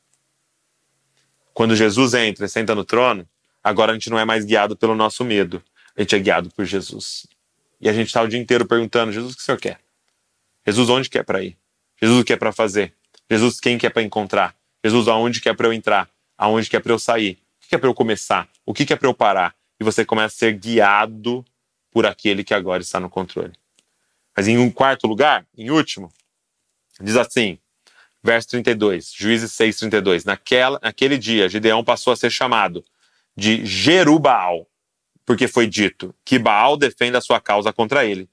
Quando 1.54 1.76
Jesus 1.76 2.14
entra 2.14 2.46
e 2.46 2.48
senta 2.48 2.74
no 2.74 2.84
trono, 2.84 3.28
agora 3.62 3.92
a 3.92 3.94
gente 3.94 4.10
não 4.10 4.18
é 4.18 4.24
mais 4.24 4.44
guiado 4.44 4.76
pelo 4.76 4.94
nosso 4.94 5.24
medo, 5.24 5.62
a 5.96 6.00
gente 6.00 6.14
é 6.14 6.18
guiado 6.18 6.50
por 6.50 6.64
Jesus. 6.64 7.26
E 7.80 7.88
a 7.88 7.92
gente 7.92 8.06
está 8.08 8.22
o 8.22 8.28
dia 8.28 8.38
inteiro 8.38 8.66
perguntando: 8.66 9.12
Jesus, 9.12 9.32
o 9.32 9.36
que 9.36 9.42
o 9.42 9.44
senhor 9.44 9.58
quer? 9.58 9.80
Jesus, 10.66 10.88
onde 10.88 11.10
quer 11.10 11.24
para 11.24 11.42
ir? 11.42 11.56
Jesus, 12.00 12.20
o 12.20 12.24
que 12.24 12.32
é 12.32 12.36
para 12.36 12.52
fazer? 12.52 12.94
Jesus, 13.30 13.60
quem 13.60 13.76
quer 13.78 13.90
para 13.90 14.02
encontrar? 14.02 14.54
Jesus, 14.84 15.08
aonde 15.08 15.40
quer 15.40 15.54
para 15.54 15.66
eu 15.66 15.72
entrar? 15.72 16.08
Aonde 16.36 16.68
quer 16.68 16.80
para 16.80 16.92
eu 16.92 16.98
sair? 16.98 17.38
O 17.64 17.68
que 17.68 17.74
é 17.74 17.78
para 17.78 17.88
eu 17.88 17.94
começar? 17.94 18.48
O 18.64 18.72
que 18.72 18.92
é 18.92 18.96
para 18.96 19.08
eu 19.08 19.14
parar? 19.14 19.54
E 19.80 19.84
você 19.84 20.04
começa 20.04 20.34
a 20.34 20.38
ser 20.38 20.52
guiado 20.58 21.44
por 21.90 22.06
aquele 22.06 22.44
que 22.44 22.54
agora 22.54 22.82
está 22.82 22.98
no 22.98 23.10
controle. 23.10 23.52
Mas 24.36 24.48
em 24.48 24.58
um 24.58 24.70
quarto 24.70 25.06
lugar, 25.06 25.46
em 25.56 25.70
último, 25.70 26.12
diz 27.00 27.16
assim: 27.16 27.58
Verso 28.24 28.50
32, 28.50 29.12
Juízes 29.12 29.52
6, 29.52 29.76
32. 29.78 30.24
Naquela, 30.24 30.78
naquele 30.82 31.18
dia, 31.18 31.48
Gideão 31.48 31.82
passou 31.82 32.12
a 32.12 32.16
ser 32.16 32.30
chamado 32.30 32.84
de 33.36 33.64
Jerubaal, 33.66 34.66
porque 35.24 35.48
foi 35.48 35.66
dito 35.66 36.14
que 36.24 36.38
Baal 36.38 36.76
defenda 36.76 37.18
a 37.18 37.22
sua 37.22 37.40
causa 37.40 37.72
contra 37.72 38.04
ele, 38.04 38.28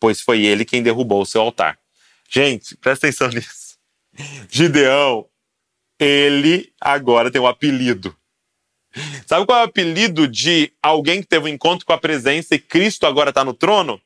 pois 0.00 0.20
foi 0.20 0.44
ele 0.44 0.64
quem 0.64 0.82
derrubou 0.82 1.20
o 1.20 1.26
seu 1.26 1.42
altar. 1.42 1.78
Gente, 2.28 2.76
presta 2.76 3.06
atenção 3.06 3.28
nisso. 3.34 3.76
Gideão, 4.50 5.26
ele 5.98 6.72
agora 6.80 7.30
tem 7.30 7.40
um 7.40 7.46
apelido. 7.46 8.16
Sabe 9.26 9.44
qual 9.44 9.58
é 9.58 9.62
o 9.62 9.64
apelido 9.64 10.28
de 10.28 10.72
alguém 10.82 11.20
que 11.20 11.26
teve 11.26 11.46
um 11.46 11.48
encontro 11.48 11.84
com 11.84 11.92
a 11.92 11.98
presença 11.98 12.54
e 12.54 12.58
Cristo 12.58 13.06
agora 13.06 13.30
está 13.30 13.44
no 13.44 13.52
trono? 13.52 14.00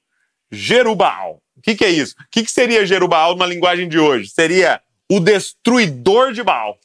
Jerubaal. 0.50 1.42
O 1.56 1.60
que, 1.60 1.74
que, 1.74 1.84
é 1.84 1.90
isso? 1.90 2.14
O 2.18 2.24
que, 2.30 2.42
que 2.42 2.50
seria 2.50 2.86
Jerubaal 2.86 3.34
numa 3.34 3.46
linguagem 3.46 3.88
de 3.88 3.98
hoje? 3.98 4.30
Seria 4.30 4.80
o 5.10 5.20
destruidor 5.20 6.32
de 6.32 6.42
Baal. 6.42 6.78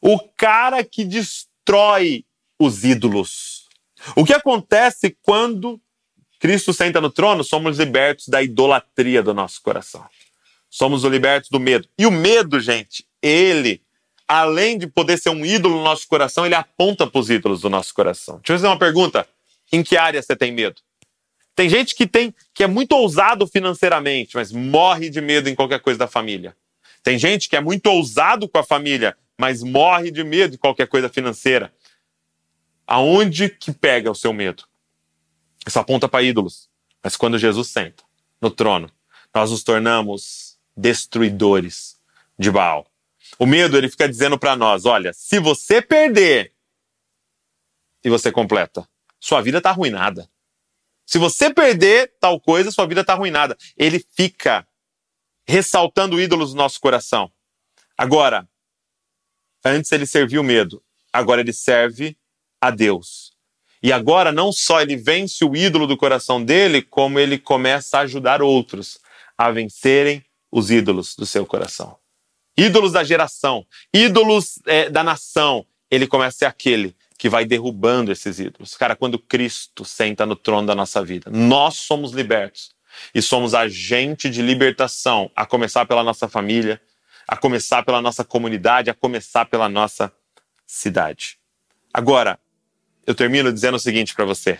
O 0.00 0.18
cara 0.36 0.84
que 0.84 1.04
destrói 1.04 2.24
os 2.58 2.84
ídolos. 2.84 3.66
O 4.14 4.24
que 4.24 4.32
acontece 4.32 5.16
quando 5.22 5.80
Cristo 6.38 6.72
senta 6.72 7.00
no 7.00 7.10
trono? 7.10 7.42
Somos 7.42 7.78
libertos 7.78 8.28
da 8.28 8.42
idolatria 8.42 9.22
do 9.22 9.34
nosso 9.34 9.60
coração. 9.60 10.06
Somos 10.70 11.02
libertos 11.02 11.50
do 11.50 11.58
medo. 11.58 11.88
E 11.98 12.06
o 12.06 12.10
medo, 12.10 12.60
gente, 12.60 13.04
ele, 13.20 13.82
além 14.26 14.78
de 14.78 14.86
poder 14.86 15.18
ser 15.18 15.30
um 15.30 15.44
ídolo 15.44 15.78
no 15.78 15.84
nosso 15.84 16.06
coração, 16.06 16.46
ele 16.46 16.54
aponta 16.54 17.06
para 17.06 17.20
os 17.20 17.30
ídolos 17.30 17.62
do 17.62 17.70
nosso 17.70 17.92
coração. 17.92 18.36
Deixa 18.36 18.52
eu 18.52 18.56
fazer 18.56 18.66
uma 18.68 18.78
pergunta. 18.78 19.26
Em 19.72 19.82
que 19.82 19.96
área 19.96 20.22
você 20.22 20.36
tem 20.36 20.52
medo? 20.52 20.80
Tem 21.54 21.68
gente 21.68 21.94
que 21.94 22.06
tem 22.06 22.32
que 22.54 22.62
é 22.62 22.66
muito 22.66 22.92
ousado 22.92 23.46
financeiramente, 23.46 24.36
mas 24.36 24.52
morre 24.52 25.10
de 25.10 25.20
medo 25.20 25.48
em 25.48 25.54
qualquer 25.54 25.80
coisa 25.80 25.98
da 25.98 26.06
família. 26.06 26.56
Tem 27.08 27.18
gente 27.18 27.48
que 27.48 27.56
é 27.56 27.60
muito 27.62 27.86
ousado 27.86 28.46
com 28.46 28.58
a 28.58 28.62
família, 28.62 29.16
mas 29.38 29.62
morre 29.62 30.10
de 30.10 30.22
medo 30.22 30.50
de 30.50 30.58
qualquer 30.58 30.86
coisa 30.86 31.08
financeira. 31.08 31.72
Aonde 32.86 33.48
que 33.48 33.72
pega 33.72 34.10
o 34.10 34.14
seu 34.14 34.30
medo? 34.30 34.64
Isso 35.66 35.78
aponta 35.78 36.06
para 36.06 36.22
ídolos. 36.22 36.68
Mas 37.02 37.16
quando 37.16 37.38
Jesus 37.38 37.68
senta 37.68 38.04
no 38.42 38.50
trono, 38.50 38.90
nós 39.34 39.50
nos 39.50 39.64
tornamos 39.64 40.58
destruidores 40.76 41.98
de 42.38 42.50
Baal. 42.50 42.86
O 43.38 43.46
medo, 43.46 43.78
ele 43.78 43.88
fica 43.88 44.06
dizendo 44.06 44.38
para 44.38 44.54
nós: 44.54 44.84
olha, 44.84 45.14
se 45.14 45.38
você 45.38 45.80
perder, 45.80 46.52
e 48.04 48.10
você 48.10 48.30
completa, 48.30 48.86
sua 49.18 49.40
vida 49.40 49.56
está 49.56 49.70
arruinada. 49.70 50.28
Se 51.06 51.16
você 51.16 51.54
perder 51.54 52.12
tal 52.20 52.38
coisa, 52.38 52.70
sua 52.70 52.84
vida 52.84 53.00
está 53.00 53.14
arruinada. 53.14 53.56
Ele 53.78 53.98
fica 54.14 54.67
ressaltando 55.48 56.20
ídolos 56.20 56.52
no 56.52 56.58
nosso 56.58 56.78
coração. 56.78 57.32
Agora, 57.96 58.46
antes 59.64 59.90
ele 59.90 60.06
serviu 60.06 60.42
o 60.42 60.44
medo, 60.44 60.82
agora 61.10 61.40
ele 61.40 61.54
serve 61.54 62.16
a 62.60 62.70
Deus. 62.70 63.32
E 63.82 63.90
agora 63.90 64.30
não 64.30 64.52
só 64.52 64.82
ele 64.82 64.96
vence 64.96 65.42
o 65.44 65.56
ídolo 65.56 65.86
do 65.86 65.96
coração 65.96 66.44
dele, 66.44 66.82
como 66.82 67.18
ele 67.18 67.38
começa 67.38 67.98
a 67.98 68.02
ajudar 68.02 68.42
outros 68.42 68.98
a 69.38 69.50
vencerem 69.50 70.22
os 70.52 70.70
ídolos 70.70 71.16
do 71.16 71.24
seu 71.24 71.46
coração. 71.46 71.96
Ídolos 72.56 72.92
da 72.92 73.02
geração, 73.02 73.64
ídolos 73.94 74.58
é, 74.66 74.90
da 74.90 75.02
nação. 75.02 75.64
Ele 75.90 76.06
começa 76.06 76.36
a 76.36 76.38
ser 76.38 76.44
aquele 76.46 76.94
que 77.16 77.28
vai 77.28 77.44
derrubando 77.44 78.12
esses 78.12 78.38
ídolos. 78.38 78.76
Cara, 78.76 78.94
quando 78.94 79.18
Cristo 79.18 79.84
senta 79.84 80.26
no 80.26 80.36
trono 80.36 80.66
da 80.66 80.74
nossa 80.74 81.02
vida, 81.02 81.30
nós 81.30 81.76
somos 81.76 82.12
libertos 82.12 82.76
e 83.14 83.22
somos 83.22 83.54
agente 83.54 84.30
de 84.30 84.42
libertação, 84.42 85.30
a 85.34 85.46
começar 85.46 85.86
pela 85.86 86.02
nossa 86.02 86.28
família, 86.28 86.80
a 87.26 87.36
começar 87.36 87.82
pela 87.82 88.00
nossa 88.00 88.24
comunidade, 88.24 88.90
a 88.90 88.94
começar 88.94 89.44
pela 89.44 89.68
nossa 89.68 90.12
cidade. 90.66 91.38
Agora, 91.92 92.38
eu 93.06 93.14
termino 93.14 93.52
dizendo 93.52 93.76
o 93.76 93.80
seguinte 93.80 94.14
para 94.14 94.24
você. 94.24 94.58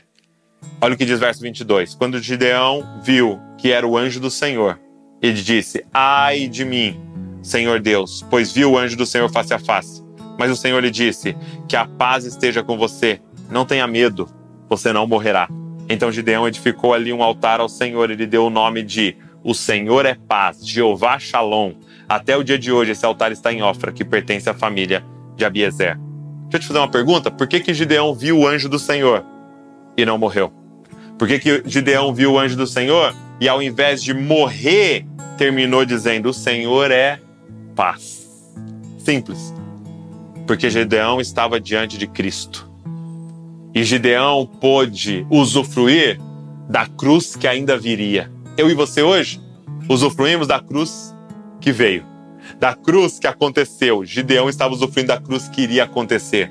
Olha 0.80 0.94
o 0.94 0.96
que 0.96 1.04
diz 1.04 1.20
verso 1.20 1.40
22. 1.40 1.94
Quando 1.94 2.20
Gideão 2.20 3.00
viu 3.02 3.40
que 3.58 3.70
era 3.70 3.86
o 3.86 3.96
anjo 3.96 4.20
do 4.20 4.30
Senhor, 4.30 4.80
ele 5.22 5.40
disse: 5.40 5.84
Ai 5.92 6.48
de 6.48 6.64
mim, 6.64 7.00
Senhor 7.42 7.80
Deus, 7.80 8.24
pois 8.30 8.52
viu 8.52 8.72
o 8.72 8.78
anjo 8.78 8.96
do 8.96 9.06
Senhor 9.06 9.30
face 9.30 9.54
a 9.54 9.58
face. 9.58 10.02
Mas 10.38 10.50
o 10.50 10.56
Senhor 10.56 10.82
lhe 10.82 10.90
disse: 10.90 11.36
Que 11.68 11.76
a 11.76 11.86
paz 11.86 12.24
esteja 12.24 12.62
com 12.62 12.76
você, 12.76 13.20
não 13.50 13.64
tenha 13.64 13.86
medo, 13.86 14.28
você 14.68 14.92
não 14.92 15.06
morrerá. 15.06 15.48
Então 15.88 16.12
Gideão 16.12 16.46
edificou 16.46 16.92
ali 16.92 17.12
um 17.12 17.22
altar 17.22 17.60
ao 17.60 17.68
Senhor. 17.68 18.10
Ele 18.10 18.26
deu 18.26 18.46
o 18.46 18.50
nome 18.50 18.82
de 18.82 19.16
O 19.42 19.54
Senhor 19.54 20.04
é 20.04 20.14
Paz, 20.14 20.66
Jeová 20.66 21.18
Shalom. 21.18 21.72
Até 22.08 22.36
o 22.36 22.42
dia 22.42 22.58
de 22.58 22.72
hoje, 22.72 22.92
esse 22.92 23.06
altar 23.06 23.32
está 23.32 23.52
em 23.52 23.62
Ofra, 23.62 23.92
que 23.92 24.04
pertence 24.04 24.48
à 24.48 24.54
família 24.54 25.04
de 25.36 25.44
Abiezer. 25.44 25.98
Deixa 26.48 26.56
eu 26.56 26.60
te 26.60 26.66
fazer 26.66 26.78
uma 26.78 26.90
pergunta: 26.90 27.30
por 27.30 27.46
que, 27.46 27.60
que 27.60 27.72
Gideão 27.72 28.14
viu 28.14 28.38
o 28.38 28.46
anjo 28.46 28.68
do 28.68 28.78
Senhor 28.78 29.24
e 29.96 30.04
não 30.04 30.18
morreu? 30.18 30.52
Por 31.18 31.26
que, 31.26 31.38
que 31.38 31.62
Gideão 31.66 32.14
viu 32.14 32.32
o 32.32 32.38
anjo 32.38 32.56
do 32.56 32.66
Senhor 32.66 33.14
e, 33.40 33.48
ao 33.48 33.62
invés 33.62 34.02
de 34.02 34.14
morrer, 34.14 35.06
terminou 35.36 35.84
dizendo: 35.84 36.30
O 36.30 36.34
Senhor 36.34 36.90
é 36.90 37.20
paz? 37.74 38.26
Simples. 38.98 39.54
Porque 40.46 40.70
Gideão 40.70 41.20
estava 41.20 41.60
diante 41.60 41.98
de 41.98 42.06
Cristo. 42.06 42.67
E 43.78 43.84
Gideão 43.84 44.44
pôde 44.44 45.24
usufruir 45.30 46.18
da 46.68 46.84
cruz 46.84 47.36
que 47.36 47.46
ainda 47.46 47.78
viria. 47.78 48.28
Eu 48.56 48.68
e 48.68 48.74
você 48.74 49.04
hoje 49.04 49.40
usufruímos 49.88 50.48
da 50.48 50.58
cruz 50.58 51.14
que 51.60 51.70
veio, 51.70 52.04
da 52.58 52.74
cruz 52.74 53.20
que 53.20 53.28
aconteceu. 53.28 54.04
Gideão 54.04 54.48
estava 54.48 54.74
usufruindo 54.74 55.06
da 55.06 55.20
cruz 55.20 55.48
que 55.48 55.62
iria 55.62 55.84
acontecer. 55.84 56.50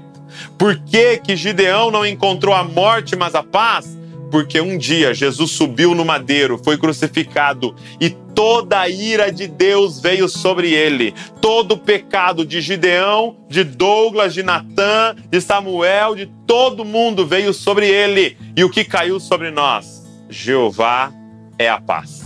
Por 0.57 0.79
que, 0.85 1.17
que 1.17 1.35
Gideão 1.35 1.91
não 1.91 2.05
encontrou 2.05 2.55
a 2.55 2.63
morte, 2.63 3.13
mas 3.17 3.35
a 3.35 3.43
paz? 3.43 3.97
Porque 4.31 4.61
um 4.61 4.77
dia 4.77 5.13
Jesus 5.13 5.51
subiu 5.51 5.93
no 5.93 6.05
madeiro, 6.05 6.57
foi 6.63 6.77
crucificado 6.77 7.75
e 7.99 8.15
toda 8.38 8.82
a 8.82 8.88
ira 8.88 9.32
de 9.32 9.47
Deus 9.47 10.00
veio 10.00 10.30
sobre 10.30 10.71
ele. 10.71 11.12
Todo 11.41 11.71
o 11.71 11.78
pecado 11.78 12.45
de 12.45 12.62
Gideão, 12.62 13.36
de 13.50 13.63
Douglas, 13.63 14.32
de 14.32 14.43
Natã, 14.43 15.15
de 15.28 15.41
Samuel, 15.41 16.13
de 16.13 16.28
todo 16.45 16.86
mundo 16.86 17.26
veio 17.26 17.52
sobre 17.52 17.89
ele. 17.89 18.38
E 18.56 18.63
o 18.63 18.69
que 18.69 18.86
caiu 18.86 19.19
sobre 19.19 19.50
nós? 19.50 20.06
Jeová 20.30 21.12
é 21.58 21.67
a 21.67 21.82
paz. 21.82 22.21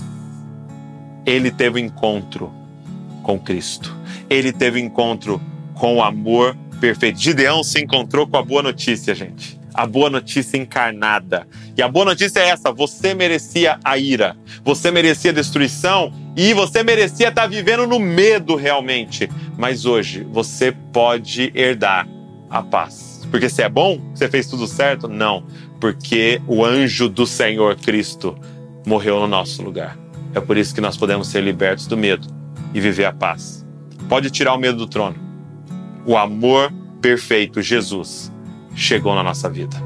Ele 1.26 1.50
teve 1.50 1.80
encontro 1.80 2.52
com 3.24 3.40
Cristo. 3.40 3.96
Ele 4.30 4.52
teve 4.52 4.82
encontro 4.82 5.42
com 5.76 5.96
o 5.96 6.04
amor 6.04 6.58
perfeito. 6.82 7.22
Gideão 7.22 7.64
se 7.64 7.80
encontrou 7.80 8.28
com 8.28 8.36
a 8.36 8.44
boa 8.44 8.62
notícia, 8.62 9.16
gente 9.16 9.62
a 9.74 9.86
boa 9.86 10.10
notícia 10.10 10.58
encarnada. 10.58 11.48
E 11.78 11.82
a 11.82 11.88
boa 11.88 12.06
notícia 12.06 12.40
é 12.40 12.50
essa: 12.50 12.72
você 12.72 13.14
merecia 13.14 13.80
a 13.84 13.98
ira, 13.98 14.36
você 14.64 14.92
merecia 14.92 15.34
destruição 15.34 16.14
e 16.36 16.54
você 16.54 16.84
merecia 16.84 17.30
estar 17.30 17.48
vivendo 17.48 17.88
no 17.88 18.00
medo 18.00 18.56
realmente. 18.56 19.30
Mas 19.58 19.86
hoje 19.86 20.26
você 20.32 20.72
pode 20.94 21.52
herdar 21.56 22.08
a 22.50 22.62
paz. 22.62 23.22
Porque 23.30 23.50
se 23.50 23.62
é 23.62 23.70
bom, 23.70 24.00
você 24.14 24.28
fez 24.28 24.48
tudo 24.48 24.68
certo? 24.68 25.08
Não, 25.08 25.46
porque 25.80 26.42
o 26.48 26.66
anjo 26.66 27.08
do 27.08 27.26
Senhor 27.26 27.76
Cristo 27.78 28.38
morreu 28.86 29.20
no 29.20 29.28
nosso 29.28 29.62
lugar. 29.62 29.98
É 30.34 30.40
por 30.40 30.58
isso 30.58 30.74
que 30.74 30.82
nós 30.82 30.98
podemos 30.98 31.28
ser 31.28 31.42
libertos 31.42 31.88
do 31.88 31.98
medo 31.98 32.28
e 32.74 32.80
viver 32.80 33.06
a 33.06 33.14
paz. 33.14 33.66
Pode 34.10 34.30
tirar 34.30 34.54
o 34.54 34.58
medo 34.58 34.78
do 34.78 34.88
trono. 34.88 35.16
O 36.06 36.18
amor 36.18 36.72
perfeito, 37.02 37.62
Jesus, 37.62 38.32
chegou 38.76 39.16
na 39.16 39.24
nossa 39.24 39.50
vida. 39.50 39.78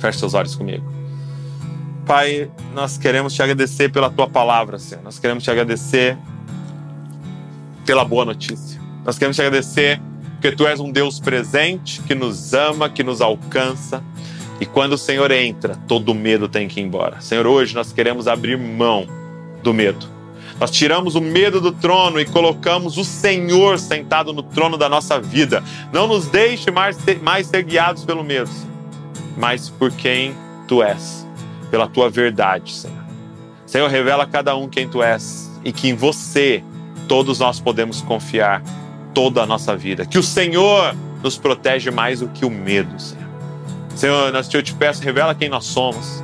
Feche 0.00 0.18
seus 0.18 0.34
olhos 0.34 0.54
comigo. 0.54 0.97
Pai, 2.08 2.50
nós 2.72 2.96
queremos 2.96 3.34
te 3.34 3.42
agradecer 3.42 3.92
pela 3.92 4.08
tua 4.08 4.26
palavra, 4.26 4.78
Senhor. 4.78 5.04
Nós 5.04 5.18
queremos 5.18 5.44
te 5.44 5.50
agradecer 5.50 6.16
pela 7.84 8.02
boa 8.02 8.24
notícia. 8.24 8.80
Nós 9.04 9.18
queremos 9.18 9.36
te 9.36 9.42
agradecer 9.42 10.00
porque 10.32 10.52
tu 10.52 10.66
és 10.66 10.80
um 10.80 10.90
Deus 10.90 11.20
presente, 11.20 12.00
que 12.02 12.14
nos 12.14 12.54
ama, 12.54 12.88
que 12.88 13.04
nos 13.04 13.20
alcança. 13.20 14.02
E 14.58 14.64
quando 14.64 14.94
o 14.94 14.98
Senhor 14.98 15.30
entra, 15.30 15.76
todo 15.86 16.14
medo 16.14 16.48
tem 16.48 16.66
que 16.66 16.80
ir 16.80 16.84
embora. 16.84 17.20
Senhor, 17.20 17.46
hoje 17.46 17.74
nós 17.74 17.92
queremos 17.92 18.26
abrir 18.26 18.56
mão 18.56 19.06
do 19.62 19.74
medo. 19.74 20.06
Nós 20.58 20.70
tiramos 20.70 21.14
o 21.14 21.20
medo 21.20 21.60
do 21.60 21.72
trono 21.72 22.18
e 22.18 22.24
colocamos 22.24 22.96
o 22.96 23.04
Senhor 23.04 23.78
sentado 23.78 24.32
no 24.32 24.42
trono 24.42 24.78
da 24.78 24.88
nossa 24.88 25.20
vida. 25.20 25.62
Não 25.92 26.06
nos 26.06 26.26
deixe 26.26 26.70
mais 26.70 26.96
ser, 26.96 27.20
mais 27.20 27.48
ser 27.48 27.64
guiados 27.64 28.06
pelo 28.06 28.24
medo, 28.24 28.50
mas 29.36 29.68
por 29.68 29.92
quem 29.92 30.34
tu 30.66 30.82
és, 30.82 31.17
pela 31.70 31.86
tua 31.86 32.08
verdade, 32.10 32.72
Senhor. 32.72 33.04
Senhor, 33.66 33.88
revela 33.88 34.24
a 34.24 34.26
cada 34.26 34.56
um 34.56 34.68
quem 34.68 34.88
tu 34.88 35.02
és 35.02 35.50
e 35.64 35.72
que 35.72 35.88
em 35.88 35.94
você 35.94 36.62
todos 37.06 37.38
nós 37.38 37.60
podemos 37.60 38.00
confiar 38.02 38.62
toda 39.14 39.42
a 39.42 39.46
nossa 39.46 39.76
vida. 39.76 40.06
Que 40.06 40.18
o 40.18 40.22
Senhor 40.22 40.94
nos 41.22 41.36
protege 41.36 41.90
mais 41.90 42.20
do 42.20 42.28
que 42.28 42.44
o 42.44 42.50
medo, 42.50 42.98
Senhor. 43.00 43.28
Senhor, 43.94 44.32
eu 44.54 44.62
te 44.62 44.74
peço, 44.74 45.02
revela 45.02 45.34
quem 45.34 45.48
nós 45.48 45.64
somos. 45.64 46.22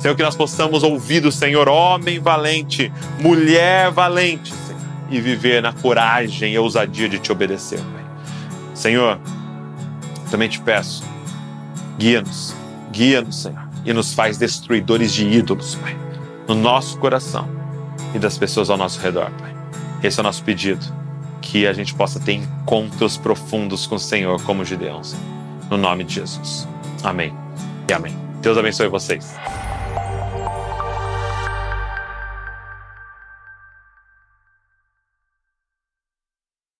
Senhor, 0.00 0.14
que 0.14 0.22
nós 0.22 0.34
possamos 0.36 0.82
ouvir 0.82 1.20
do 1.20 1.30
Senhor, 1.32 1.68
homem 1.68 2.18
valente, 2.18 2.92
mulher 3.20 3.90
valente, 3.90 4.52
Senhor, 4.52 4.80
e 5.10 5.20
viver 5.20 5.62
na 5.62 5.72
coragem 5.72 6.52
e 6.52 6.58
ousadia 6.58 7.08
de 7.08 7.18
te 7.18 7.30
obedecer, 7.32 7.78
Pai. 7.78 8.04
Senhor, 8.74 9.18
também 10.30 10.48
te 10.48 10.60
peço, 10.60 11.02
guia-nos, 11.96 12.54
guia-nos, 12.90 13.42
Senhor, 13.42 13.65
e 13.86 13.92
nos 13.92 14.12
faz 14.12 14.36
destruidores 14.36 15.12
de 15.12 15.26
ídolos, 15.26 15.76
Pai, 15.76 15.96
no 16.46 16.54
nosso 16.54 16.98
coração 16.98 17.48
e 18.14 18.18
das 18.18 18.36
pessoas 18.36 18.68
ao 18.68 18.76
nosso 18.76 19.00
redor, 19.00 19.30
Pai. 19.38 19.54
Esse 20.02 20.18
é 20.18 20.20
o 20.20 20.24
nosso 20.24 20.42
pedido, 20.42 20.84
que 21.40 21.66
a 21.66 21.72
gente 21.72 21.94
possa 21.94 22.20
ter 22.20 22.32
encontros 22.32 23.16
profundos 23.16 23.86
com 23.86 23.94
o 23.94 24.00
Senhor 24.00 24.42
como 24.42 24.64
Gideão, 24.64 25.00
no 25.70 25.78
nome 25.78 26.04
de 26.04 26.14
Jesus. 26.16 26.68
Amém 27.02 27.32
e 27.88 27.92
amém. 27.92 28.14
Deus 28.42 28.58
abençoe 28.58 28.88
vocês. 28.88 29.34